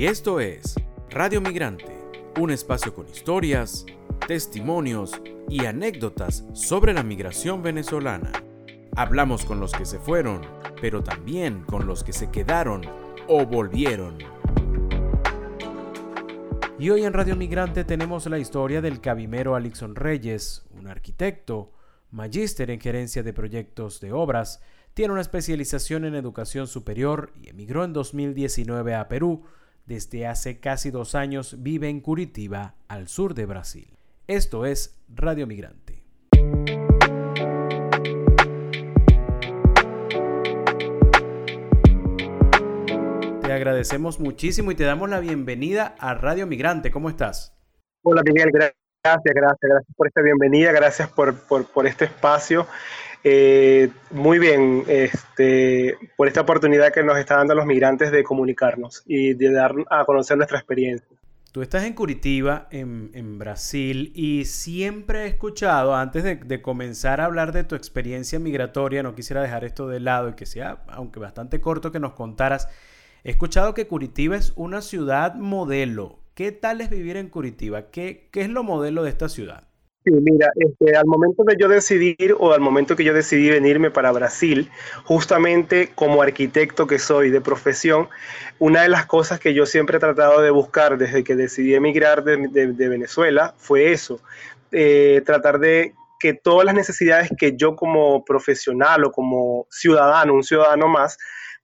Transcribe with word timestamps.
Y 0.00 0.06
esto 0.06 0.40
es 0.40 0.76
Radio 1.10 1.42
Migrante, 1.42 1.94
un 2.40 2.50
espacio 2.50 2.94
con 2.94 3.06
historias, 3.06 3.84
testimonios 4.26 5.20
y 5.46 5.66
anécdotas 5.66 6.42
sobre 6.54 6.94
la 6.94 7.02
migración 7.02 7.62
venezolana. 7.62 8.32
Hablamos 8.96 9.44
con 9.44 9.60
los 9.60 9.72
que 9.72 9.84
se 9.84 9.98
fueron, 9.98 10.40
pero 10.80 11.04
también 11.04 11.64
con 11.64 11.86
los 11.86 12.02
que 12.02 12.14
se 12.14 12.30
quedaron 12.30 12.80
o 13.28 13.44
volvieron. 13.44 14.16
Y 16.78 16.88
hoy 16.88 17.04
en 17.04 17.12
Radio 17.12 17.36
Migrante 17.36 17.84
tenemos 17.84 18.24
la 18.24 18.38
historia 18.38 18.80
del 18.80 19.02
cabimero 19.02 19.54
Alixon 19.54 19.94
Reyes, 19.96 20.64
un 20.70 20.86
arquitecto, 20.86 21.72
magíster 22.10 22.70
en 22.70 22.80
gerencia 22.80 23.22
de 23.22 23.34
proyectos 23.34 24.00
de 24.00 24.14
obras, 24.14 24.62
tiene 24.94 25.12
una 25.12 25.20
especialización 25.20 26.06
en 26.06 26.14
educación 26.14 26.68
superior 26.68 27.34
y 27.38 27.50
emigró 27.50 27.84
en 27.84 27.92
2019 27.92 28.94
a 28.94 29.06
Perú. 29.06 29.44
Desde 29.86 30.26
hace 30.26 30.60
casi 30.60 30.90
dos 30.90 31.14
años 31.14 31.62
vive 31.62 31.88
en 31.88 32.00
Curitiba, 32.00 32.74
al 32.88 33.08
sur 33.08 33.34
de 33.34 33.46
Brasil. 33.46 33.96
Esto 34.26 34.66
es 34.66 35.00
Radio 35.08 35.46
Migrante. 35.46 36.04
Te 43.42 43.52
agradecemos 43.52 44.20
muchísimo 44.20 44.70
y 44.70 44.76
te 44.76 44.84
damos 44.84 45.10
la 45.10 45.18
bienvenida 45.18 45.96
a 45.98 46.14
Radio 46.14 46.46
Migrante. 46.46 46.90
¿Cómo 46.92 47.08
estás? 47.08 47.56
Hola 48.02 48.22
Miguel, 48.24 48.50
gracias, 48.52 48.76
gracias, 49.02 49.58
gracias 49.60 49.96
por 49.96 50.06
esta 50.06 50.22
bienvenida, 50.22 50.70
gracias 50.72 51.08
por, 51.10 51.34
por 51.44 51.86
este 51.86 52.04
espacio. 52.04 52.66
Eh, 53.22 53.90
muy 54.10 54.38
bien, 54.38 54.84
este, 54.88 55.98
por 56.16 56.28
esta 56.28 56.40
oportunidad 56.40 56.92
que 56.92 57.02
nos 57.02 57.18
está 57.18 57.36
dando 57.36 57.54
los 57.54 57.66
migrantes 57.66 58.10
de 58.10 58.24
comunicarnos 58.24 59.02
y 59.06 59.34
de 59.34 59.52
dar 59.52 59.74
a 59.90 60.04
conocer 60.04 60.36
nuestra 60.36 60.58
experiencia. 60.58 61.06
Tú 61.52 61.62
estás 61.62 61.82
en 61.82 61.94
Curitiba, 61.94 62.68
en, 62.70 63.38
Brasil, 63.38 64.12
y 64.14 64.44
siempre 64.44 65.24
he 65.24 65.26
escuchado, 65.26 65.96
antes 65.96 66.22
de, 66.22 66.36
de, 66.36 66.62
comenzar 66.62 67.20
a 67.20 67.24
hablar 67.24 67.50
de 67.52 67.64
tu 67.64 67.74
experiencia 67.74 68.38
migratoria, 68.38 69.02
no 69.02 69.16
quisiera 69.16 69.42
dejar 69.42 69.64
esto 69.64 69.88
de 69.88 69.98
lado 69.98 70.28
y 70.28 70.34
que 70.34 70.46
sea, 70.46 70.84
aunque 70.86 71.18
bastante 71.18 71.60
corto, 71.60 71.90
que 71.90 71.98
nos 71.98 72.12
contaras, 72.12 72.68
he 73.24 73.30
escuchado 73.30 73.74
que 73.74 73.88
Curitiba 73.88 74.36
es 74.36 74.52
una 74.54 74.80
ciudad 74.80 75.34
modelo. 75.34 76.20
¿Qué 76.34 76.52
tal 76.52 76.80
es 76.80 76.88
vivir 76.88 77.16
en 77.16 77.28
Curitiba? 77.28 77.90
¿Qué, 77.90 78.28
qué 78.30 78.42
es 78.42 78.48
lo 78.48 78.62
modelo 78.62 79.02
de 79.02 79.10
esta 79.10 79.28
ciudad? 79.28 79.69
Sí, 80.02 80.12
mira, 80.12 80.50
este, 80.56 80.96
al 80.96 81.04
momento 81.04 81.44
de 81.44 81.56
yo 81.58 81.68
decidir 81.68 82.34
o 82.38 82.54
al 82.54 82.60
momento 82.60 82.96
que 82.96 83.04
yo 83.04 83.12
decidí 83.12 83.50
venirme 83.50 83.90
para 83.90 84.10
Brasil, 84.12 84.70
justamente 85.04 85.90
como 85.94 86.22
arquitecto 86.22 86.86
que 86.86 86.98
soy 86.98 87.28
de 87.28 87.42
profesión, 87.42 88.08
una 88.58 88.82
de 88.82 88.88
las 88.88 89.04
cosas 89.04 89.38
que 89.40 89.52
yo 89.52 89.66
siempre 89.66 89.98
he 89.98 90.00
tratado 90.00 90.40
de 90.40 90.50
buscar 90.50 90.96
desde 90.96 91.22
que 91.22 91.36
decidí 91.36 91.74
emigrar 91.74 92.24
de, 92.24 92.38
Venezuela 92.88 93.54
fue 93.58 93.92
eso, 93.92 94.20
eh, 94.72 95.22
tratar 95.26 95.58
de 95.58 95.92
que 96.18 96.32
todas 96.32 96.64
las 96.64 96.74
necesidades 96.74 97.30
que 97.36 97.56
yo 97.56 97.76
como 97.76 98.24
profesional 98.24 99.04
o 99.04 99.12
como 99.12 99.66
ciudadano, 99.70 100.32
un 100.32 100.44
ciudadano 100.44 100.88
más, 100.88 101.18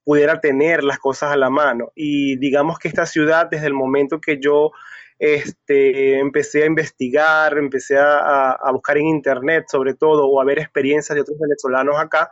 pudiera 0.04 0.40
tener 0.40 0.84
las 0.84 0.98
cosas 0.98 1.32
a 1.32 1.36
la 1.36 1.50
mano. 1.50 1.90
Y 1.94 2.36
digamos 2.36 2.78
que 2.78 2.88
esta 2.88 3.06
ciudad, 3.06 3.48
desde 3.50 3.66
el 3.66 3.74
momento 3.74 4.20
que 4.20 4.38
yo 4.40 4.72
este, 5.18 6.18
empecé 6.18 6.62
a 6.62 6.66
investigar, 6.66 7.56
empecé 7.56 7.96
a, 7.98 8.58
buscar 8.72 8.98
en 8.98 9.06
internet 9.06 9.64
sobre 9.68 9.94
todo 9.94 10.26
o 10.26 10.40
a 10.40 10.44
ver 10.44 10.58
experiencias 10.58 11.14
de 11.14 11.22
otros 11.22 11.38
venezolanos 11.38 11.98
acá. 11.98 12.30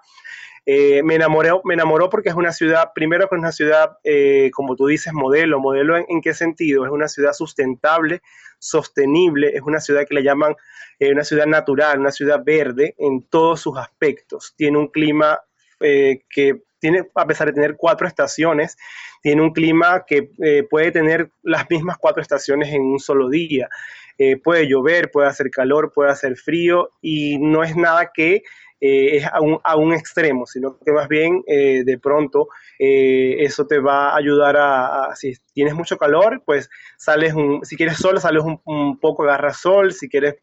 Eh, 0.67 1.03
me, 1.03 1.17
enamoré, 1.17 1.51
me 1.65 1.75
enamoró 1.75 2.09
porque 2.09 2.31
es 2.31 2.35
una 2.35 2.53
ciudad, 2.53 2.91
primero 2.95 3.29
que 3.29 3.35
es 3.35 3.39
una 3.39 3.53
ciudad, 3.53 3.99
eh, 4.03 4.51
como 4.53 4.77
tú 4.77 4.87
dices, 4.87 5.13
modelo. 5.13 5.61
¿Modelo 5.61 5.97
en, 5.97 6.21
qué 6.23 6.33
sentido? 6.35 6.85
Es 6.85 6.91
una 6.91 7.09
ciudad 7.09 7.33
sustentable, 7.33 8.23
sostenible, 8.59 9.49
es 9.55 9.63
una 9.63 9.81
ciudad 9.81 10.07
que 10.09 10.15
le 10.15 10.23
llaman 10.23 10.57
eh, 10.99 11.13
una 11.13 11.25
ciudad 11.25 11.47
natural, 11.47 12.01
una 12.01 12.13
ciudad 12.13 12.43
verde 12.45 12.95
en 12.99 13.23
todos 13.29 13.61
sus 13.61 13.77
aspectos. 13.77 14.55
Tiene 14.57 14.79
un 14.79 14.89
clima 14.89 15.41
que 15.81 16.63
tiene, 16.85 17.09
a 17.15 17.27
pesar 17.27 17.47
de 17.47 17.55
tener 17.55 17.77
cuatro 17.79 18.07
estaciones, 18.07 18.77
tiene 19.23 19.41
un 19.41 19.55
clima 19.55 20.05
que 20.07 20.29
eh, 20.43 20.65
puede 20.69 20.93
tener 20.93 21.31
las 21.43 21.65
mismas 21.71 21.97
cuatro 21.97 22.21
estaciones 22.21 22.75
en 22.75 22.83
un 22.83 22.99
solo 22.99 23.31
día. 23.31 23.71
Eh, 24.19 24.37
puede 24.37 24.69
llover, 24.69 25.11
puede 25.11 25.29
hacer 25.29 25.49
calor, 25.51 25.93
puede 25.95 26.11
hacer 26.11 26.37
frío 26.37 26.91
y 27.01 27.39
no 27.39 27.65
es 27.65 27.75
nada 27.75 28.11
que 28.13 28.43
eh, 28.87 29.17
es 29.17 29.27
a 29.27 29.77
un, 29.77 29.95
extremo, 29.95 30.47
sino 30.47 30.79
que 30.85 30.93
más 30.93 31.09
bien 31.09 31.43
de 31.47 31.99
pronto 32.03 32.49
eso 32.79 33.67
te 33.67 33.79
va 33.79 34.11
a 34.11 34.17
ayudar 34.17 34.57
a, 34.59 35.15
si 35.15 35.35
tienes 35.53 35.75
mucho 35.75 35.97
calor, 35.97 36.43
pues 36.45 36.69
sales, 36.97 37.35
un, 37.35 37.65
si 37.65 37.77
quieres 37.77 37.97
sol, 37.97 38.21
sales 38.21 38.43
un, 38.65 38.99
poco, 38.99 39.23
agarras 39.23 39.59
sol, 39.59 39.93
si 39.93 40.09
quieres 40.09 40.37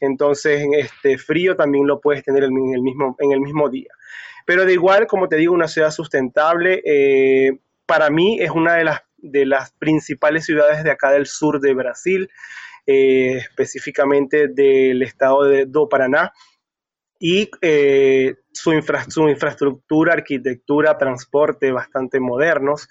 entonces 0.00 0.64
este 0.76 1.18
frío 1.18 1.56
también 1.56 1.86
lo 1.86 2.00
puedes 2.00 2.22
tener 2.22 2.44
en 2.44 2.52
el 2.74 2.82
mismo, 2.82 3.16
en 3.18 3.32
el 3.32 3.40
mismo 3.40 3.68
día. 3.68 3.90
Pero 4.46 4.64
de 4.64 4.74
igual, 4.74 5.06
como 5.06 5.28
te 5.28 5.36
digo, 5.36 5.54
una 5.54 5.68
ciudad 5.68 5.90
sustentable, 5.90 6.82
para 7.88 8.10
mí 8.10 8.38
es 8.40 8.50
una 8.50 8.74
de 8.74 8.84
las, 8.84 9.00
de 9.16 9.46
las 9.46 9.72
principales 9.72 10.44
ciudades 10.44 10.84
de 10.84 10.90
acá 10.90 11.10
del 11.10 11.26
sur 11.26 11.58
de 11.58 11.72
Brasil, 11.72 12.30
eh, 12.86 13.38
específicamente 13.38 14.48
del 14.48 15.02
estado 15.02 15.44
de 15.44 15.64
Do 15.66 15.88
Paraná, 15.88 16.32
y 17.18 17.50
eh, 17.60 18.36
su, 18.52 18.72
infraestructura, 18.72 20.12
arquitectura, 20.12 20.96
transporte 20.96 21.72
bastante 21.72 22.20
modernos, 22.20 22.88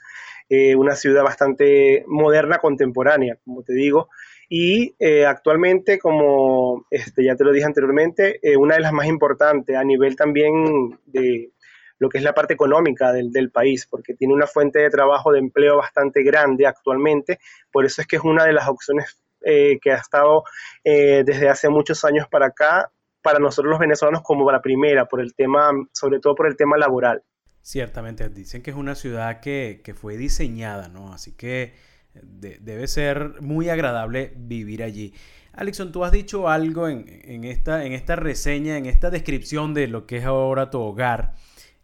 eh, 0.50 0.76
una 0.76 0.96
ciudad 0.96 1.24
bastante 1.24 2.04
moderna, 2.08 2.60
contemporánea, 2.60 3.38
como 3.44 3.64
te 3.64 3.74
digo, 3.74 4.10
y 4.50 4.96
actualmente, 5.26 6.00
como 6.00 6.86
este, 6.90 7.26
ya 7.26 7.36
te 7.36 7.44
lo 7.44 7.52
dije 7.52 7.66
anteriormente, 7.66 8.40
una 8.58 8.76
de 8.76 8.82
las 8.82 8.94
más 8.94 9.08
importantes 9.08 9.76
a 9.76 9.84
nivel 9.84 10.16
también 10.16 10.98
de, 11.06 11.52
lo 12.00 12.10
que 12.10 12.18
es 12.20 12.24
la 12.24 12.34
parte 12.34 12.54
económica 12.54 13.12
del, 13.12 13.52
país, 13.52 13.88
porque 13.90 14.14
tiene 14.14 14.34
una 14.34 14.48
fuente 14.48 14.80
de 14.80 14.90
trabajo 14.90 15.32
de 15.32 15.40
empleo 15.40 15.78
bastante 15.78 16.24
grande 16.24 16.66
actualmente, 16.66 17.40
por 17.72 17.86
eso 17.86 18.02
es 18.02 18.08
que 18.08 18.18
es 18.18 18.24
una 18.24 18.46
de 18.46 18.54
las 18.54 18.68
opciones 18.68 19.20
eh, 19.42 19.80
que 19.82 19.92
ha 19.92 19.96
estado 19.96 20.44
eh, 20.84 21.24
desde 21.26 21.50
hace 21.50 21.70
muchos 21.70 22.04
años 22.06 22.28
para 22.30 22.48
acá, 22.48 22.92
para 23.28 23.40
nosotros 23.40 23.72
los 23.72 23.80
venezolanos 23.80 24.22
como 24.22 24.50
la 24.50 24.62
primera, 24.62 25.06
por 25.06 25.20
el 25.20 25.34
tema, 25.36 25.70
sobre 25.92 26.22
todo 26.22 26.34
por 26.34 26.48
el 26.48 26.56
tema 26.56 26.78
laboral. 26.78 27.24
Ciertamente, 27.60 28.30
dicen 28.30 28.62
que 28.62 28.72
es 28.72 28.78
una 28.78 28.96
ciudad 28.96 29.42
que, 29.42 29.82
fue 30.00 30.16
diseñada, 30.16 30.88
¿no? 30.88 31.12
Así 31.12 31.36
que 31.36 31.74
debe 32.14 32.88
ser 32.88 33.42
muy 33.42 33.68
agradable 33.68 34.32
vivir 34.38 34.82
allí. 34.82 35.14
Alexon, 35.52 35.92
tú 35.92 36.06
has 36.06 36.14
dicho 36.14 36.48
algo 36.48 36.88
en, 36.88 37.44
esta, 37.44 37.84
en 37.84 37.92
esta 37.92 38.16
reseña, 38.16 38.78
en 38.78 38.86
esta 38.86 39.10
descripción 39.10 39.74
de 39.74 39.88
lo 39.88 40.08
que 40.08 40.20
es 40.20 40.24
ahora 40.24 40.70
tu 40.70 40.80
hogar, 40.80 41.34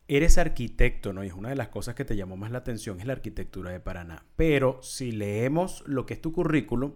Eres 0.08 0.38
arquitecto, 0.38 1.12
¿no? 1.12 1.24
Y 1.24 1.28
es 1.28 1.34
una 1.34 1.50
de 1.50 1.56
las 1.56 1.70
cosas 1.70 1.96
que 1.96 2.04
te 2.06 2.16
llamó 2.16 2.36
más 2.36 2.52
la 2.52 2.58
atención 2.60 3.00
es 3.00 3.06
la 3.06 3.14
arquitectura 3.14 3.72
de 3.72 3.80
Paraná. 3.80 4.25
Pero 4.36 4.81
si 4.81 5.12
leemos 5.12 5.84
lo 5.88 6.06
que 6.06 6.14
es 6.14 6.22
tu 6.22 6.34
currículum, 6.34 6.94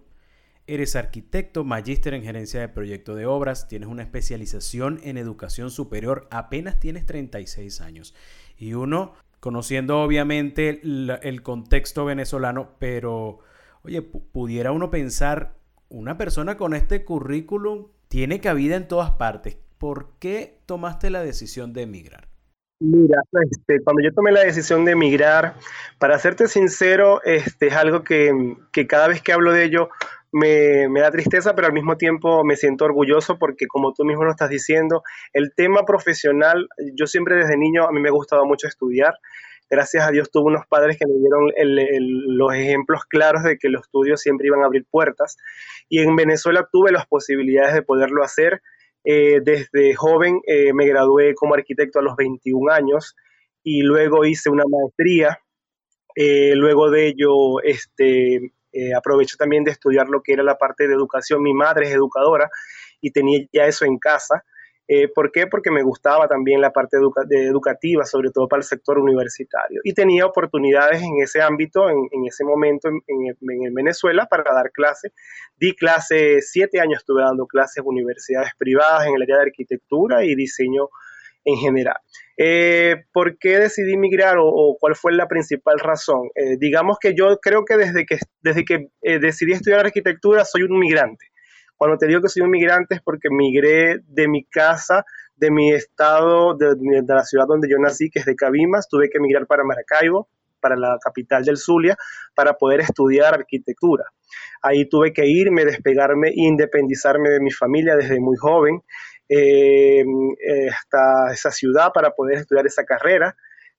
eres 0.68 0.94
arquitecto, 0.96 1.64
magíster 1.64 2.14
en 2.14 2.22
gerencia 2.22 2.60
de 2.60 2.68
proyecto 2.68 3.14
de 3.14 3.26
obras, 3.26 3.66
tienes 3.68 3.88
una 3.88 4.02
especialización 4.02 5.00
en 5.02 5.16
educación 5.16 5.70
superior, 5.70 6.28
apenas 6.30 6.78
tienes 6.78 7.06
36 7.06 7.80
años. 7.80 8.14
Y 8.56 8.74
uno, 8.74 9.14
conociendo 9.40 10.02
obviamente 10.02 10.80
el, 10.82 11.42
contexto 11.42 12.04
venezolano, 12.04 12.76
pero, 12.78 13.40
oye, 13.82 14.02
pudiera 14.02 14.70
uno 14.70 14.90
pensar, 14.90 15.54
una 15.88 16.18
persona 16.18 16.56
con 16.58 16.74
este 16.74 17.04
currículum 17.04 17.88
tiene 18.08 18.40
cabida 18.40 18.76
en 18.76 18.88
todas 18.88 19.12
partes. 19.12 19.56
¿Por 19.78 20.10
qué 20.18 20.60
tomaste 20.66 21.08
la 21.08 21.22
decisión 21.22 21.72
de 21.72 21.82
emigrar? 21.82 22.28
Mira, 22.80 23.22
este, 23.50 23.80
cuando 23.82 24.02
yo 24.02 24.12
tomé 24.12 24.30
la 24.30 24.44
decisión 24.44 24.84
de 24.84 24.92
emigrar, 24.92 25.56
para 25.98 26.18
serte 26.18 26.46
sincero, 26.46 27.20
este, 27.24 27.68
es 27.68 27.74
algo 27.74 28.04
que, 28.04 28.30
cada 28.88 29.08
vez 29.08 29.20
que 29.20 29.32
hablo 29.32 29.52
de 29.52 29.64
ello 29.64 29.88
me, 30.32 30.88
da 31.00 31.10
tristeza, 31.10 31.54
pero 31.54 31.66
al 31.66 31.72
mismo 31.72 31.96
tiempo 31.96 32.44
me 32.44 32.56
siento 32.56 32.84
orgulloso 32.84 33.38
porque 33.38 33.66
como 33.66 33.92
tú 33.92 34.04
mismo 34.04 34.24
lo 34.24 34.30
estás 34.30 34.50
diciendo, 34.50 35.02
el 35.32 35.52
tema 35.54 35.84
profesional, 35.84 36.68
yo 36.94 37.06
siempre 37.06 37.36
desde 37.36 37.56
niño 37.56 37.84
a 37.84 37.92
mí 37.92 38.00
me 38.00 38.08
ha 38.08 38.12
gustado 38.12 38.44
mucho 38.44 38.66
estudiar. 38.66 39.14
Gracias 39.70 40.06
a 40.06 40.10
Dios 40.10 40.30
tuve 40.30 40.46
unos 40.46 40.66
padres 40.66 40.96
que 40.98 41.06
me 41.06 41.12
dieron 41.18 41.52
los 42.36 42.54
ejemplos 42.54 43.04
claros 43.04 43.42
de 43.42 43.58
que 43.58 43.68
los 43.68 43.82
estudios 43.82 44.20
siempre 44.20 44.46
iban 44.46 44.62
a 44.62 44.66
abrir 44.66 44.86
puertas. 44.90 45.36
Y 45.90 46.00
en 46.00 46.16
Venezuela 46.16 46.66
tuve 46.72 46.90
las 46.90 47.06
posibilidades 47.06 47.74
de 47.74 47.82
poderlo 47.82 48.24
hacer 48.24 48.62
eh, 49.04 49.40
desde 49.42 49.94
joven 49.94 50.40
eh, 50.46 50.72
me 50.74 50.86
gradué 50.86 51.34
como 51.34 51.54
arquitecto 51.54 51.98
a 51.98 52.02
los 52.02 52.14
21 52.16 52.70
años 52.70 53.16
y 53.62 53.80
luego 53.82 54.24
hice 54.24 54.50
una 54.50 54.64
maestría. 54.68 55.38
Eh, 56.14 56.54
luego 56.54 56.90
de 56.90 57.08
ello, 57.08 57.62
este, 57.62 58.52
aproveché 58.96 59.36
también 59.36 59.64
de 59.64 59.70
estudiar 59.70 60.08
lo 60.08 60.22
que 60.22 60.32
era 60.32 60.42
la 60.42 60.56
parte 60.56 60.86
de 60.86 60.94
educación. 60.94 61.42
Mi 61.42 61.54
madre 61.54 61.86
es 61.86 61.94
educadora 61.94 62.50
y 63.00 63.10
tenía 63.10 63.46
ya 63.52 63.66
eso 63.66 63.84
en 63.84 63.98
casa. 63.98 64.44
Eh, 64.90 65.06
¿Por 65.08 65.30
qué? 65.30 65.46
Porque 65.46 65.70
me 65.70 65.82
gustaba 65.82 66.26
también 66.26 66.62
la 66.62 66.72
parte 66.72 66.96
educativa, 66.96 68.06
sobre 68.06 68.30
todo 68.30 68.48
para 68.48 68.60
el 68.60 68.64
sector 68.64 68.98
universitario. 68.98 69.82
Y 69.84 69.92
tenía 69.92 70.24
oportunidades 70.24 71.02
en 71.02 71.20
ese 71.22 71.42
ámbito, 71.42 71.90
en, 71.90 72.08
ese 72.26 72.42
momento 72.42 72.88
en, 72.88 73.02
en, 73.06 73.74
Venezuela, 73.74 74.24
para 74.24 74.44
dar 74.54 74.72
clases. 74.72 75.12
Di 75.58 75.76
clases, 75.76 76.50
siete 76.50 76.80
años 76.80 77.00
estuve 77.00 77.20
dando 77.20 77.46
clases 77.46 77.76
en 77.78 77.86
universidades 77.86 78.52
privadas 78.56 79.06
en 79.06 79.14
el 79.14 79.22
área 79.22 79.36
de 79.36 79.42
arquitectura 79.42 80.24
y 80.24 80.34
diseño 80.34 80.88
en 81.44 81.56
general. 81.56 81.98
Eh, 82.40 83.04
¿Por 83.12 83.36
qué 83.36 83.58
decidí 83.58 83.96
migrar 83.96 84.36
o, 84.38 84.76
cuál 84.78 84.94
fue 84.94 85.12
la 85.12 85.26
principal 85.26 85.80
razón? 85.80 86.30
Eh, 86.36 86.56
digamos 86.56 86.98
que 87.00 87.12
yo 87.14 87.36
creo 87.42 87.64
que 87.64 87.76
desde 87.76 88.06
que, 88.06 88.18
desde 88.40 88.64
que 88.64 88.90
eh, 89.02 89.18
decidí 89.18 89.52
estudiar 89.52 89.80
arquitectura 89.80 90.44
soy 90.44 90.62
un 90.62 90.78
migrante. 90.78 91.26
Cuando 91.76 91.98
te 91.98 92.06
digo 92.06 92.22
que 92.22 92.28
soy 92.28 92.42
un 92.42 92.50
migrante 92.50 92.94
es 92.94 93.02
porque 93.02 93.28
migré 93.28 93.98
de 94.06 94.28
mi 94.28 94.44
casa, 94.44 95.04
de 95.34 95.50
mi 95.50 95.72
estado, 95.72 96.56
de, 96.56 96.76
la 97.06 97.24
ciudad 97.24 97.46
donde 97.48 97.68
yo 97.68 97.76
nací, 97.78 98.08
que 98.08 98.20
es 98.20 98.24
de 98.24 98.36
Cabimas, 98.36 98.88
tuve 98.88 99.10
que 99.10 99.18
migrar 99.18 99.46
para 99.46 99.64
Maracaibo, 99.64 100.28
para 100.60 100.76
la 100.76 100.96
capital 101.02 101.44
del 101.44 101.56
Zulia, 101.56 101.96
para 102.34 102.54
poder 102.54 102.80
estudiar 102.80 103.34
arquitectura. 103.34 104.04
Ahí 104.62 104.88
tuve 104.88 105.12
que 105.12 105.26
irme, 105.26 105.64
despegarme, 105.64 106.30
independizarme 106.34 107.30
de 107.30 107.40
mi 107.40 107.50
familia 107.50 107.96
desde 107.96 108.20
muy 108.20 108.36
joven. 108.36 108.80
Eh, 109.28 110.00
eh, 110.00 110.68
hasta 110.70 111.32
esa 111.32 111.50
ciudad 111.50 111.92
para 111.92 112.12
poder 112.12 112.38
estudiar 112.38 112.66
esa 112.66 112.84
carrera. 112.84 113.36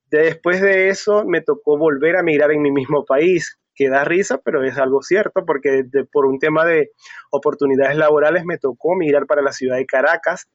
Después 0.09 0.61
de 0.61 0.89
eso 0.89 1.25
me 1.25 1.41
tocó 1.41 1.77
volver 1.77 2.17
a 2.17 2.23
migrar 2.23 2.51
en 2.51 2.61
mi 2.61 2.71
mismo 2.71 3.05
país, 3.05 3.59
que 3.75 3.89
da 3.89 4.03
risa, 4.03 4.39
pero 4.43 4.63
es 4.63 4.77
algo 4.77 5.01
cierto, 5.01 5.45
porque 5.45 5.83
por 6.11 6.25
un 6.25 6.37
tema 6.37 6.65
de 6.65 6.91
oportunidades 7.31 7.97
laborales 7.97 8.43
me 8.45 8.57
tocó 8.57 8.95
migrar 8.95 9.25
para 9.25 9.41
la 9.41 9.51
ciudad 9.51 9.77
de 9.77 9.85
Caracas. 9.85 10.47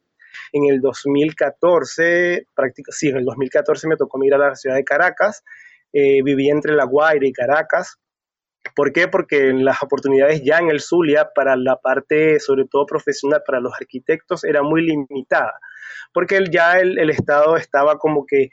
En 0.51 0.65
el 0.65 0.81
2014, 0.81 2.47
prácticamente, 2.53 2.91
sí, 2.91 3.09
en 3.09 3.17
el 3.17 3.25
2014 3.25 3.87
me 3.87 3.97
tocó 3.97 4.17
migrar 4.17 4.41
a 4.41 4.49
la 4.49 4.55
ciudad 4.55 4.75
de 4.75 4.83
Caracas. 4.83 5.43
Eh, 5.91 6.21
viví 6.23 6.49
entre 6.49 6.73
La 6.73 6.85
Guaira 6.85 7.25
y 7.25 7.31
Caracas. 7.31 7.97
¿Por 8.73 8.91
qué? 8.91 9.07
Porque 9.07 9.53
las 9.53 9.83
oportunidades 9.83 10.41
ya 10.43 10.57
en 10.57 10.69
el 10.69 10.81
Zulia 10.81 11.29
para 11.35 11.55
la 11.55 11.77
parte, 11.77 12.39
sobre 12.39 12.65
todo 12.65 12.85
profesional, 12.85 13.43
para 13.45 13.59
los 13.59 13.73
arquitectos, 13.79 14.43
era 14.43 14.63
muy 14.63 14.81
limitada, 14.81 15.53
porque 16.13 16.43
ya 16.49 16.79
el, 16.79 17.09
Estado 17.09 17.57
estaba 17.57 17.97
como 17.97 18.25
que, 18.25 18.49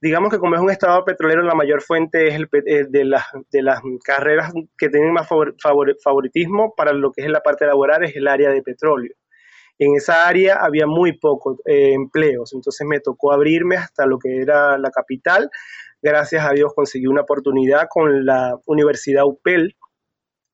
digamos 0.00 0.30
que 0.30 0.38
como 0.38 0.56
es 0.56 0.60
un 0.60 0.70
Estado 0.70 1.04
petrolero, 1.04 1.42
la 1.42 1.54
mayor 1.54 1.82
fuente 1.82 2.28
es 2.28 2.34
el, 2.34 2.48
eh, 2.66 2.86
de, 2.88 3.04
las, 3.04 3.24
de 3.50 3.62
las 3.62 3.80
carreras 4.04 4.52
que 4.76 4.88
tienen 4.88 5.12
más 5.12 5.28
favoritismo 5.28 6.74
para 6.76 6.92
lo 6.92 7.12
que 7.12 7.22
es 7.22 7.30
la 7.30 7.40
parte 7.40 7.66
laboral, 7.66 8.04
es 8.04 8.16
el 8.16 8.28
área 8.28 8.50
de 8.50 8.62
petróleo. 8.62 9.14
En 9.78 9.96
esa 9.96 10.28
área 10.28 10.56
había 10.56 10.86
muy 10.86 11.18
pocos 11.18 11.58
eh, 11.64 11.94
empleos, 11.94 12.52
entonces 12.52 12.86
me 12.86 13.00
tocó 13.00 13.32
abrirme 13.32 13.76
hasta 13.76 14.06
lo 14.06 14.18
que 14.18 14.40
era 14.40 14.76
la 14.78 14.90
capital, 14.90 15.50
gracias 16.02 16.44
a 16.44 16.52
Dios 16.52 16.72
conseguí 16.74 17.06
una 17.06 17.22
oportunidad 17.22 17.86
con 17.88 18.26
la 18.26 18.58
Universidad 18.66 19.24
UPEL, 19.24 19.76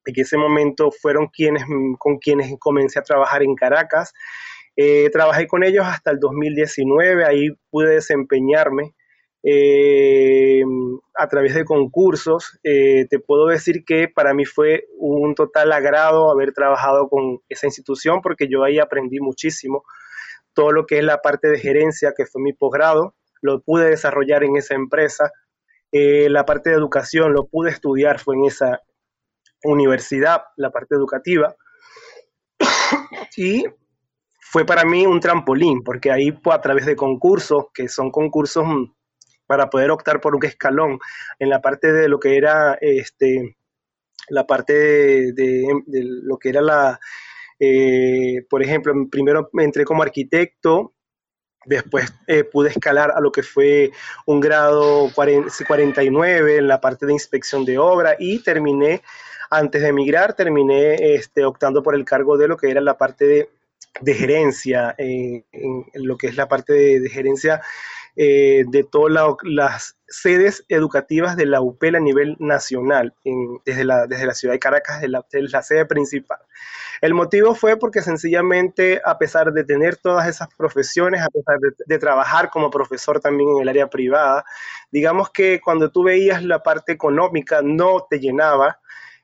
en 0.08 0.14
ese 0.16 0.38
momento 0.38 0.90
fueron 0.90 1.28
quienes, 1.28 1.64
con 1.98 2.18
quienes 2.18 2.54
comencé 2.58 2.98
a 2.98 3.02
trabajar 3.02 3.42
en 3.42 3.54
Caracas. 3.54 4.12
Eh, 4.76 5.10
trabajé 5.10 5.46
con 5.46 5.64
ellos 5.64 5.84
hasta 5.86 6.10
el 6.10 6.18
2019, 6.18 7.24
ahí 7.24 7.48
pude 7.70 7.94
desempeñarme 7.94 8.94
eh, 9.42 10.62
a 11.14 11.28
través 11.28 11.54
de 11.54 11.64
concursos. 11.64 12.58
Eh, 12.62 13.06
te 13.10 13.18
puedo 13.18 13.48
decir 13.48 13.84
que 13.84 14.08
para 14.08 14.32
mí 14.34 14.44
fue 14.44 14.84
un 14.98 15.34
total 15.34 15.72
agrado 15.72 16.30
haber 16.30 16.52
trabajado 16.52 17.08
con 17.08 17.40
esa 17.48 17.66
institución 17.66 18.20
porque 18.22 18.48
yo 18.48 18.64
ahí 18.64 18.78
aprendí 18.78 19.20
muchísimo 19.20 19.84
todo 20.54 20.72
lo 20.72 20.86
que 20.86 20.98
es 20.98 21.04
la 21.04 21.18
parte 21.18 21.48
de 21.48 21.58
gerencia, 21.58 22.14
que 22.16 22.26
fue 22.26 22.42
mi 22.42 22.52
posgrado, 22.52 23.14
lo 23.43 23.61
pude 23.61 23.90
desarrollar 23.90 24.44
en 24.44 24.56
esa 24.56 24.75
empresa. 24.75 25.31
Eh, 25.93 26.29
la 26.29 26.44
parte 26.44 26.70
de 26.70 26.76
educación 26.76 27.32
lo 27.32 27.46
pude 27.46 27.70
estudiar, 27.70 28.19
fue 28.19 28.37
en 28.37 28.44
esa 28.44 28.81
universidad, 29.64 30.43
la 30.56 30.70
parte 30.70 30.94
educativa. 30.94 31.55
y 33.37 33.64
fue 34.40 34.64
para 34.64 34.85
mí 34.85 35.06
un 35.06 35.20
trampolín, 35.20 35.82
porque 35.82 36.11
ahí 36.11 36.32
pues, 36.32 36.56
a 36.56 36.61
través 36.61 36.87
de 36.87 36.96
concursos, 36.96 37.67
que 37.75 37.88
son 37.88 38.11
concursos 38.11 38.64
mm, 38.67 38.93
para 39.46 39.69
poder 39.70 39.91
optar 39.91 40.20
por 40.20 40.37
un 40.37 40.44
escalón 40.44 40.99
en 41.38 41.49
la 41.50 41.61
parte 41.61 41.93
de 41.93 42.08
lo 42.08 42.20
que 42.20 42.37
era 42.37 42.76
este 42.81 43.56
la 44.29 44.46
parte 44.46 44.75
de, 45.32 45.64
lo 45.87 46.37
que 46.37 46.50
era 46.50 46.61
la 46.61 47.00
eh, 47.58 48.44
por 48.49 48.62
ejemplo 48.62 48.93
primero 49.11 49.49
entré 49.55 49.84
como 49.84 50.02
arquitecto 50.02 50.93
Después 51.69 52.11
eh, 52.26 52.44
pude 52.44 52.70
escalar 52.70 53.12
a 53.15 53.20
lo 53.20 53.31
que 53.31 53.43
fue 53.43 53.93
un 54.25 54.41
grado 54.41 55.11
49 55.15 56.56
en 56.56 56.67
la 56.67 56.81
parte 56.81 57.05
de 57.05 57.12
inspección 57.12 57.67
de 57.67 57.76
obra 57.76 58.17
y 58.19 58.38
terminé, 58.38 59.03
antes 59.50 59.82
de 59.82 59.88
emigrar, 59.88 60.32
terminé 60.32 61.15
este, 61.15 61.44
optando 61.44 61.82
por 61.82 61.94
el 61.94 62.06
cargo 62.06 62.38
de 62.38 62.49
lo 62.49 62.56
que 62.56 62.70
era 62.70 62.81
la 62.81 62.97
parte 62.97 63.50
de, 64.00 64.15
gerencia, 64.15 64.94
en, 64.97 65.44
lo 65.93 66.17
que 66.17 66.29
es 66.29 66.37
la 66.37 66.49
parte 66.49 66.73
de, 66.73 67.09
gerencia 67.11 67.61
eh, 68.20 68.65
de 68.67 68.82
todas 68.82 69.37
las 69.44 69.97
sedes 70.09 70.65
educativas 70.69 71.37
de 71.37 71.47
la 71.47 71.61
UPEL 71.61 71.94
a 71.94 72.00
nivel 72.00 72.35
nacional, 72.41 73.15
desde, 73.65 73.85
la, 73.85 74.09
desde 74.09 74.26
la 74.26 74.35
ciudad 74.35 74.55
de 74.55 74.59
Caracas, 74.59 75.00
de 75.00 75.06
la, 75.06 75.62
sede 75.62 75.87
principal. 75.87 76.41
El 77.00 77.15
motivo 77.15 77.55
fue 77.55 77.76
porque 77.76 78.03
sencillamente, 78.03 79.00
a 79.05 79.19
pesar 79.19 79.53
de 79.53 79.62
tener 79.62 79.99
todas 79.99 80.26
esas 80.26 80.49
profesiones, 80.56 81.23
a 81.23 81.29
pesar 81.29 81.59
de, 81.87 81.99
trabajar 82.00 82.50
como 82.50 82.70
profesor 82.73 83.20
también 83.20 83.50
en 83.50 83.62
el 83.62 83.69
área 83.69 83.88
privada, 83.88 84.44
digamos 84.91 85.31
que 85.31 85.61
cuando 85.61 85.93
tú 85.93 86.03
veías 86.03 86.43
la 86.43 86.61
parte 86.61 86.91
económica 86.91 87.61
no 87.62 88.05
te 88.11 88.19
llenaba, 88.19 88.81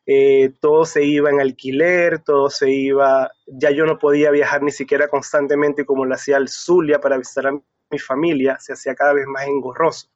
eh, 0.06 0.52
todo 0.60 0.84
se 0.84 1.02
iba 1.02 1.30
en 1.30 1.40
alquiler, 1.40 2.20
todo 2.20 2.48
se 2.48 2.70
iba, 2.70 3.32
ya 3.48 3.72
yo 3.72 3.86
no 3.86 3.98
podía 3.98 4.30
viajar 4.30 4.62
ni 4.62 4.70
siquiera 4.70 5.08
constantemente 5.08 5.84
como 5.84 6.04
lo 6.04 6.14
hacía 6.14 6.36
el 6.36 6.48
Zulia 6.48 7.00
para 7.00 7.18
visitar 7.18 7.48
a 7.48 7.58
mi 7.94 7.98
familia, 7.98 8.58
se 8.60 8.72
hacía 8.72 8.94
cada 8.94 9.14
vez 9.14 9.26
más 9.26 9.46
engorroso. 9.46 10.08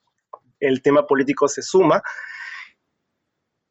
El 0.61 0.83
tema 0.83 1.07
político 1.07 1.49
se 1.49 1.63
suma. 1.63 2.03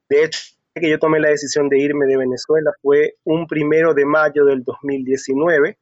De 0.10 0.24
hecho, 0.24 0.40
que 0.80 0.90
yo 0.90 1.00
tomé 1.00 1.20
la 1.20 1.30
decisión 1.30 1.70
de 1.70 1.80
irme 1.80 2.06
de 2.06 2.18
Venezuela 2.18 2.72
fue 2.82 3.16
un 3.24 3.48
primero 3.48 3.94
de 3.94 4.06
mayo 4.06 4.46
del 4.46 4.64
2019, 4.64 5.78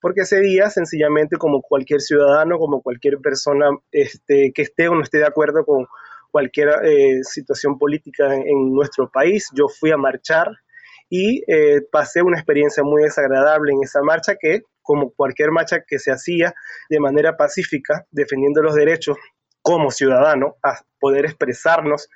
porque 0.00 0.22
ese 0.22 0.40
día, 0.40 0.70
sencillamente, 0.70 1.36
como 1.36 1.60
cualquier 1.62 2.00
ciudadano, 2.00 2.58
como 2.58 2.82
cualquier 2.82 3.18
persona 3.18 3.68
este, 3.92 4.52
que 4.54 4.62
esté 4.62 4.88
o 4.88 4.94
no 4.94 5.02
esté 5.02 5.18
de 5.18 5.26
acuerdo 5.26 5.64
con 5.64 5.86
cualquier 6.30 6.68
eh, 6.84 7.22
situación 7.22 7.78
política 7.78 8.34
en, 8.34 8.72
nuestro 8.72 9.10
país, 9.10 9.48
yo 9.54 9.68
fui 9.68 9.90
a 9.90 9.96
marchar 9.96 10.48
y 11.08 11.42
eh, 11.52 11.82
pasé 11.90 12.22
una 12.22 12.38
experiencia 12.38 12.82
muy 12.84 13.02
desagradable 13.02 13.72
en 13.72 13.82
esa 13.82 14.00
marcha 14.00 14.36
que, 14.40 14.62
como 14.82 15.12
cualquier 15.12 15.50
marcha 15.50 15.84
que 15.86 15.98
se 15.98 16.12
hacía 16.12 16.54
de 16.88 17.00
manera 17.00 17.36
pacífica, 17.36 18.06
defendiendo 18.10 18.62
los 18.62 18.74
derechos 18.74 19.16
como 19.62 19.90
ciudadano, 19.90 20.56
a 20.62 20.80
poder 20.98 21.26
expresarnos 21.26 22.08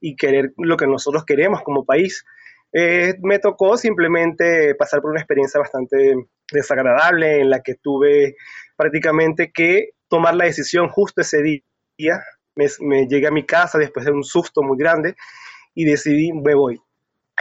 y 0.00 0.16
querer 0.16 0.52
lo 0.56 0.76
que 0.76 0.86
nosotros 0.86 1.24
queremos 1.24 1.62
como 1.62 1.84
país. 1.84 2.24
Eh, 2.72 3.14
me 3.22 3.38
tocó 3.38 3.76
simplemente 3.76 4.74
pasar 4.74 5.00
por 5.00 5.10
una 5.10 5.20
experiencia 5.20 5.58
bastante 5.58 6.14
desagradable 6.52 7.40
en 7.40 7.50
la 7.50 7.62
que 7.62 7.74
tuve 7.74 8.36
prácticamente 8.76 9.50
que 9.52 9.90
tomar 10.08 10.34
la 10.34 10.44
decisión 10.44 10.88
justo 10.88 11.20
ese 11.20 11.42
día. 11.42 12.20
Me, 12.54 13.06
llegué 13.06 13.26
a 13.26 13.32
mi 13.32 13.44
casa 13.44 13.78
después 13.78 14.04
de 14.04 14.12
un 14.12 14.24
susto 14.24 14.62
muy 14.62 14.76
grande 14.78 15.16
y 15.74 15.84
decidí, 15.84 16.32
me 16.32 16.54
voy. 16.54 16.80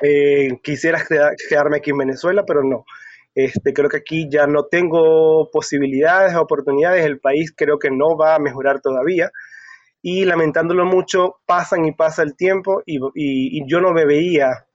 Eh, 0.02 0.60
quisiera 0.64 1.04
quedarme 1.50 1.78
aquí 1.78 1.92
en 1.92 1.98
Venezuela, 1.98 2.44
pero 2.46 2.64
no. 2.64 2.86
Este, 3.36 3.74
creo 3.74 3.90
que 3.90 3.98
aquí 3.98 4.28
ya 4.30 4.48
no 4.48 4.66
tengo 4.66 5.50
posibilidades, 5.52 6.36
oportunidades, 6.36 7.06
el 7.06 7.20
país 7.20 7.54
creo 7.56 7.78
que 7.78 7.90
no 7.90 8.18
va 8.18 8.36
a 8.36 8.40
mejorar 8.40 8.82
todavía 8.82 9.32
y 10.02 10.26
lamentándolo 10.26 10.86
mucho, 10.86 11.38
pasan 11.46 11.86
y 11.86 11.94
pasa 11.94 12.24
el 12.24 12.36
tiempo 12.36 12.82
y, 12.86 13.68
yo 13.68 13.82
no 13.82 13.92
me 13.92 14.06
veía 14.06 14.66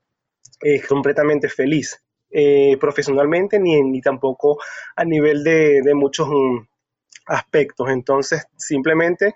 eh, 0.62 0.82
completamente 0.86 1.48
feliz 1.48 2.02
eh, 2.30 2.76
profesionalmente 2.78 3.58
ni, 3.58 3.80
ni 3.82 4.00
tampoco 4.00 4.58
a 4.96 5.04
nivel 5.04 5.42
de, 5.44 5.82
muchos 5.94 6.28
mm, 6.28 6.66
aspectos. 7.26 7.88
Entonces, 7.90 8.46
simplemente 8.56 9.34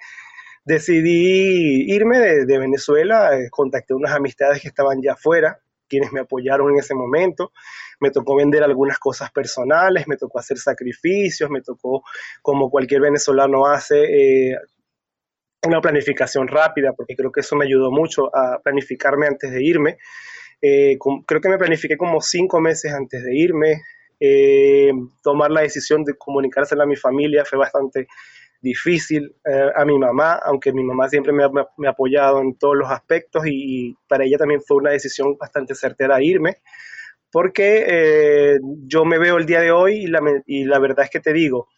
decidí 0.65 1.91
irme 1.93 2.19
de, 2.19 2.59
Venezuela, 2.59 3.39
eh, 3.39 3.49
contacté 3.51 3.95
unas 3.95 4.13
amistades 4.13 4.61
que 4.61 4.69
estaban 4.69 5.01
ya 5.03 5.13
afuera, 5.13 5.59
quienes 5.89 6.13
me 6.13 6.21
apoyaron 6.21 6.71
en 6.71 6.79
ese 6.79 6.95
momento. 6.95 7.53
Me 8.01 8.11
tocó 8.11 8.37
vender 8.37 8.63
algunas 8.63 8.99
cosas 8.99 9.31
personales, 9.33 10.07
me 10.07 10.17
tocó 10.17 10.39
hacer 10.39 10.59
sacrificios, 10.59 11.51
me 11.51 11.63
tocó, 11.63 12.03
como 12.43 12.71
cualquier 12.71 13.01
venezolano 13.01 13.67
hace, 13.67 14.57
una 15.67 15.81
planificación 15.81 16.47
rápida, 16.47 16.93
porque 16.93 17.17
creo 17.17 17.33
que 17.33 17.41
eso 17.41 17.57
me 17.57 17.65
ayudó 17.65 17.91
mucho 17.91 18.35
a 18.35 18.61
planificarme 18.63 19.27
antes 19.27 19.51
de 19.51 19.65
irme. 19.65 19.99
Eh, 20.61 20.99
creo 21.27 21.41
que 21.41 21.49
me 21.49 21.59
planifiqué 21.59 21.97
como 21.97 22.21
cinco 22.21 22.61
meses 22.61 22.93
antes 22.93 23.23
de 23.25 23.37
irme. 23.37 23.83
Eh, 24.21 24.91
tomar 25.23 25.51
la 25.51 25.61
decisión 25.61 26.05
de 26.05 26.15
comunicársela 26.17 26.85
a 26.85 26.87
mi 26.87 26.97
familia 26.97 27.45
fue 27.45 27.59
bastante 27.59 28.09
difícil. 28.61 29.35
Eh, 29.45 29.71
a 29.75 29.85
mi 29.85 29.99
mamá, 29.99 30.35
aunque 30.45 30.73
mi 30.73 30.83
mamá 30.83 31.09
siempre 31.09 31.33
me 31.33 31.45
ha, 31.45 31.91
apoyado 31.91 32.41
en 32.41 32.57
todos 32.57 32.77
los 32.77 32.91
aspectos 32.91 33.45
y, 33.47 33.97
para 34.09 34.25
ella 34.25 34.39
también 34.39 34.61
fue 34.63 34.79
una 34.79 34.91
decisión 34.91 35.37
bastante 35.37 35.75
certera 35.75 36.23
irme, 36.23 36.59
porque 37.31 37.85
eh, 37.87 38.59
yo 38.87 39.05
me 39.05 39.19
veo 39.19 39.37
el 39.37 39.47
día 39.47 39.61
de 39.61 39.71
hoy 39.71 40.05
y 40.05 40.07
la, 40.07 40.21
y 40.47 40.65
la 40.65 40.79
verdad 40.79 41.05
es 41.05 41.11
que 41.11 41.21
te 41.21 41.33
digo, 41.33 41.69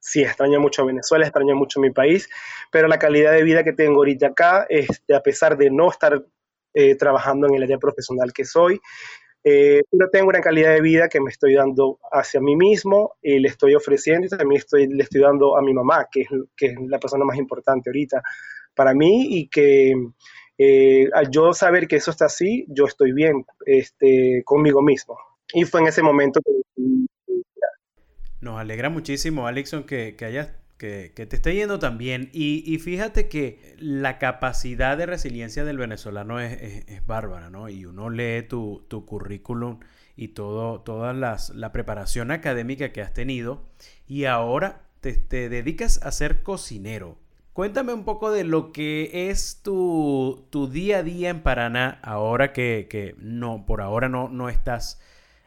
sí, 0.00 0.22
extraño 0.22 0.60
mucho 0.60 0.84
Venezuela, 0.84 1.24
extraño 1.24 1.56
mucho 1.56 1.80
mi 1.80 1.90
país, 1.90 2.28
pero 2.70 2.88
la 2.88 2.98
calidad 2.98 3.32
de 3.32 3.42
vida 3.42 3.64
que 3.64 3.72
tengo 3.72 3.96
ahorita 3.96 4.28
acá, 4.28 4.66
este, 4.68 5.14
a 5.14 5.20
pesar 5.20 5.56
de 5.56 5.70
no 5.70 5.90
estar 5.90 6.22
eh, 6.74 6.96
trabajando 6.96 7.46
en 7.46 7.54
el 7.54 7.62
área 7.62 7.78
profesional 7.78 8.32
que 8.32 8.44
soy, 8.44 8.80
eh, 9.44 9.82
pero 9.90 10.08
tengo 10.10 10.28
una 10.28 10.40
calidad 10.40 10.72
de 10.72 10.80
vida 10.80 11.08
que 11.08 11.20
me 11.20 11.30
estoy 11.30 11.54
dando 11.54 11.98
hacia 12.10 12.40
mí 12.40 12.56
mismo 12.56 13.16
y 13.22 13.38
le 13.38 13.48
estoy 13.48 13.74
ofreciendo 13.74 14.26
y 14.26 14.30
también 14.30 14.58
estoy, 14.58 14.86
le 14.86 15.02
estoy 15.02 15.20
dando 15.20 15.58
a 15.58 15.62
mi 15.62 15.74
mamá, 15.74 16.08
que 16.10 16.22
es, 16.22 16.28
que 16.56 16.66
es 16.66 16.74
la 16.88 16.98
persona 16.98 17.26
más 17.26 17.36
importante 17.36 17.90
ahorita 17.90 18.22
para 18.74 18.94
mí 18.94 19.38
y 19.38 19.48
que 19.48 19.94
eh, 20.56 21.08
al 21.12 21.30
yo 21.30 21.52
saber 21.52 21.86
que 21.86 21.96
eso 21.96 22.10
está 22.10 22.24
así, 22.24 22.64
yo 22.68 22.86
estoy 22.86 23.12
bien 23.12 23.44
este, 23.66 24.42
conmigo 24.44 24.80
mismo. 24.80 25.18
Y 25.52 25.64
fue 25.64 25.82
en 25.82 25.88
ese 25.88 26.02
momento 26.02 26.40
que 26.40 26.52
nos 28.40 28.58
alegra 28.58 28.88
muchísimo, 28.88 29.46
Alexon, 29.46 29.84
que, 29.84 30.16
que 30.16 30.24
hayas 30.24 30.48
que, 30.78 31.10
te 31.14 31.36
esté 31.36 31.54
yendo 31.54 31.78
tan 31.78 31.98
bien. 31.98 32.30
Y, 32.32 32.78
fíjate 32.78 33.28
que 33.28 33.76
la 33.78 34.18
capacidad 34.18 34.96
de 34.96 35.06
resiliencia 35.06 35.64
del 35.64 35.78
venezolano 35.78 36.40
es, 36.40 37.06
bárbara, 37.06 37.50
¿no? 37.50 37.68
Y 37.68 37.86
uno 37.86 38.10
lee 38.10 38.42
tu, 38.42 38.86
currículum 39.06 39.80
y 40.16 40.28
todo, 40.28 40.80
toda 40.80 41.12
la 41.12 41.72
preparación 41.72 42.30
académica 42.30 42.92
que 42.92 43.02
has 43.02 43.12
tenido. 43.12 43.64
Y 44.06 44.24
ahora 44.24 44.84
te, 45.12 45.48
dedicas 45.48 46.00
a 46.02 46.10
ser 46.12 46.42
cocinero. 46.42 47.18
Cuéntame 47.52 47.92
un 47.92 48.04
poco 48.04 48.32
de 48.32 48.44
lo 48.44 48.72
que 48.72 49.30
es 49.30 49.60
tu, 49.62 50.48
día 50.72 50.98
a 50.98 51.02
día 51.02 51.30
en 51.30 51.42
Paraná, 51.42 52.00
ahora 52.02 52.52
que, 52.52 52.88
que, 52.90 53.14
no, 53.18 53.64
por 53.66 53.80
ahora 53.80 54.08
no, 54.08 54.28
no 54.28 54.48
estás 54.48 55.00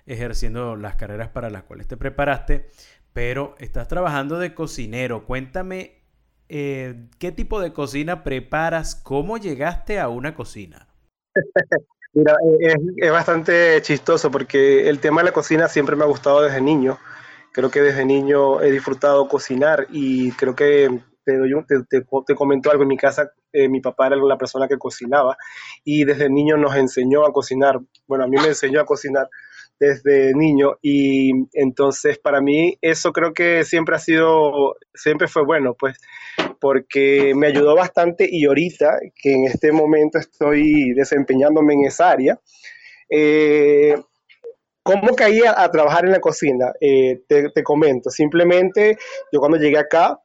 ejerciendo 0.06 0.78
las 0.78 0.96
carreras 0.96 1.30
para 1.30 1.50
las 1.50 1.64
cuales 1.64 1.88
te 1.88 1.98
preparaste, 1.98 2.70
pero 3.18 3.56
estás 3.58 3.88
trabajando 3.88 4.38
de 4.38 4.54
cocinero. 4.54 5.26
Cuéntame 5.26 6.04
eh, 6.50 7.08
qué 7.18 7.32
tipo 7.32 7.60
de 7.60 7.74
cocina 7.74 8.24
preparas, 8.24 8.94
cómo 8.94 9.40
llegaste 9.40 10.00
a 10.00 10.08
una 10.08 10.36
cocina. 10.36 10.88
Mira, 12.14 12.36
es, 12.60 12.76
es, 12.96 13.12
bastante 13.12 13.82
chistoso 13.82 14.30
porque 14.30 14.88
el 14.88 15.00
tema 15.00 15.22
de 15.22 15.30
la 15.30 15.32
cocina 15.32 15.68
siempre 15.68 15.96
me 15.96 16.04
ha 16.04 16.08
gustado 16.08 16.44
desde 16.44 16.62
niño. 16.62 17.00
Creo 17.54 17.72
que 17.72 17.82
desde 17.82 18.06
niño 18.06 18.62
he 18.62 18.70
disfrutado 18.70 19.28
cocinar 19.28 19.88
y 19.90 20.32
creo 20.34 20.56
que 20.56 21.02
te, 21.26 21.40
doy 21.40 21.54
te, 21.68 22.04
te, 22.04 22.36
comento 22.36 22.70
algo. 22.70 22.84
En 22.84 22.90
mi 22.90 22.98
casa, 22.98 23.32
eh, 23.52 23.68
mi 23.68 23.82
papá 23.82 24.06
era 24.06 24.16
la 24.18 24.38
persona 24.38 24.68
que 24.68 24.78
cocinaba 24.78 25.36
y 25.84 26.04
desde 26.04 26.30
niño 26.30 26.56
nos 26.56 26.76
enseñó 26.76 27.26
a 27.26 27.34
cocinar. 27.34 27.80
Bueno, 28.06 28.26
a 28.26 28.28
mí 28.28 28.38
me 28.38 28.50
enseñó 28.50 28.80
a 28.80 28.86
cocinar 28.86 29.28
desde 29.80 30.34
niño 30.34 30.78
y 30.82 31.32
entonces 31.54 32.18
para 32.18 32.42
mí 32.42 32.78
eso 32.82 33.12
creo 33.12 33.34
que 33.34 33.64
siempre 33.64 33.96
ha 33.96 34.00
sido, 34.00 34.76
siempre 34.94 35.28
fue 35.28 35.44
bueno, 35.46 35.76
pues 35.78 35.98
porque 36.60 37.34
me 37.36 37.48
ayudó 37.48 37.76
bastante 37.76 38.28
y 38.30 38.46
ahorita 38.46 39.00
que 39.16 39.34
en 39.34 39.46
este 39.46 39.72
momento 39.72 40.18
estoy 40.18 40.94
desempeñándome 40.94 41.74
en 41.74 41.86
esa 41.86 42.12
área, 42.12 42.40
eh, 43.10 43.96
¿cómo 44.84 45.16
caí 45.16 45.42
a, 45.46 45.70
trabajar 45.72 46.06
en 46.06 46.12
la 46.12 46.20
cocina? 46.20 46.74
Eh, 46.82 47.22
te, 47.28 47.50
te 47.50 47.64
comento, 47.64 48.10
simplemente 48.10 48.98
yo 49.32 49.40
cuando 49.40 49.58
llegué 49.58 49.78
acá, 49.78 50.20